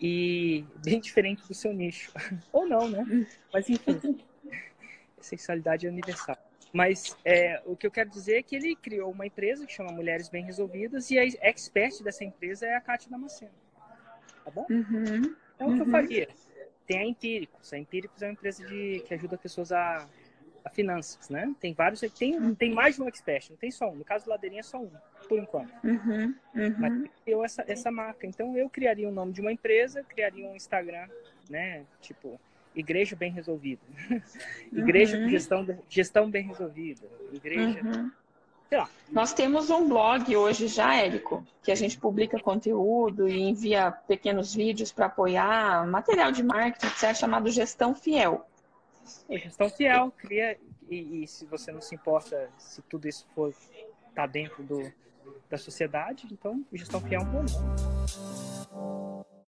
E 0.00 0.64
bem 0.84 1.00
diferente 1.00 1.46
do 1.46 1.54
seu 1.54 1.72
nicho. 1.72 2.12
Ou 2.52 2.66
não, 2.66 2.88
né? 2.88 3.26
Mas 3.52 3.70
enfim. 3.70 4.18
sexualidade 5.20 5.86
é 5.86 5.90
universal. 5.90 6.36
Mas 6.72 7.16
é, 7.24 7.62
o 7.64 7.76
que 7.76 7.86
eu 7.86 7.90
quero 7.90 8.10
dizer 8.10 8.38
é 8.38 8.42
que 8.42 8.56
ele 8.56 8.76
criou 8.76 9.10
uma 9.10 9.26
empresa 9.26 9.64
que 9.64 9.72
chama 9.72 9.92
Mulheres 9.92 10.28
Bem 10.28 10.44
Resolvidas 10.44 11.10
e 11.10 11.18
a 11.18 11.24
expert 11.24 12.02
dessa 12.02 12.24
empresa 12.24 12.66
é 12.66 12.74
a 12.74 12.80
Cátia 12.80 13.10
Damasceno. 13.10 13.52
Tá 14.44 14.50
bom? 14.50 14.66
Uhum. 14.68 15.34
Então, 15.54 15.68
o 15.70 15.74
que 15.74 15.80
eu 15.80 15.86
faria? 15.86 16.28
Tem 16.86 16.98
a 16.98 17.04
Empíricos. 17.04 17.72
A 17.72 17.78
Empíricos 17.78 18.22
é 18.22 18.26
uma 18.26 18.32
empresa 18.32 18.64
de, 18.64 19.02
que 19.06 19.14
ajuda 19.14 19.36
pessoas 19.36 19.72
a, 19.72 20.08
a 20.64 20.70
finanças, 20.70 21.28
né? 21.28 21.54
Tem 21.60 21.72
vários, 21.72 22.00
tem, 22.18 22.54
tem 22.54 22.72
mais 22.72 22.96
de 22.96 23.02
um 23.02 23.08
expert, 23.08 23.50
não 23.50 23.56
tem 23.56 23.70
só 23.70 23.90
um. 23.90 23.96
No 23.96 24.04
caso 24.04 24.24
do 24.24 24.30
Ladeirinha 24.30 24.60
é 24.60 24.62
só 24.62 24.78
um, 24.78 24.90
por 25.28 25.38
enquanto. 25.38 25.72
Uhum, 25.84 26.34
uhum. 26.54 26.74
Mas 26.78 27.10
criou 27.24 27.44
essa, 27.44 27.64
essa 27.66 27.90
marca. 27.90 28.26
Então 28.26 28.56
eu 28.56 28.68
criaria 28.68 29.08
o 29.08 29.12
nome 29.12 29.32
de 29.32 29.40
uma 29.40 29.52
empresa, 29.52 30.02
criaria 30.04 30.46
um 30.46 30.54
Instagram, 30.54 31.08
né? 31.50 31.84
Tipo, 32.00 32.40
Igreja 32.74 33.16
Bem 33.16 33.32
Resolvida. 33.32 33.82
igreja 34.72 35.16
uhum. 35.16 35.28
gestão, 35.28 35.66
gestão 35.88 36.30
bem 36.30 36.44
resolvida. 36.46 37.06
Igreja. 37.32 37.80
Uhum. 37.82 38.10
Nós 39.10 39.32
temos 39.32 39.70
um 39.70 39.88
blog 39.88 40.36
hoje 40.36 40.66
já, 40.66 40.94
Érico, 40.96 41.46
que 41.62 41.70
a 41.70 41.74
gente 41.74 41.96
publica 41.98 42.40
conteúdo 42.40 43.28
e 43.28 43.40
envia 43.40 43.90
pequenos 43.90 44.54
vídeos 44.54 44.92
para 44.92 45.06
apoiar 45.06 45.86
material 45.86 46.32
de 46.32 46.42
marketing, 46.42 46.86
etc., 46.86 47.14
chamado 47.14 47.48
Gestão 47.50 47.94
Fiel. 47.94 48.44
É, 49.28 49.38
gestão 49.38 49.70
Fiel, 49.70 50.12
cria, 50.16 50.58
e, 50.88 51.22
e, 51.22 51.28
se 51.28 51.46
você 51.46 51.70
não 51.70 51.80
se 51.80 51.94
importa 51.94 52.50
se 52.58 52.82
tudo 52.82 53.08
isso 53.08 53.26
for 53.34 53.54
tá 54.14 54.26
dentro 54.26 54.62
do, 54.64 54.92
da 55.48 55.56
sociedade, 55.56 56.26
então 56.30 56.64
Gestão 56.72 57.00
Fiel 57.00 57.20
é 57.20 57.24
um 57.24 57.26
bom 57.26 57.42
nome. 57.42 59.35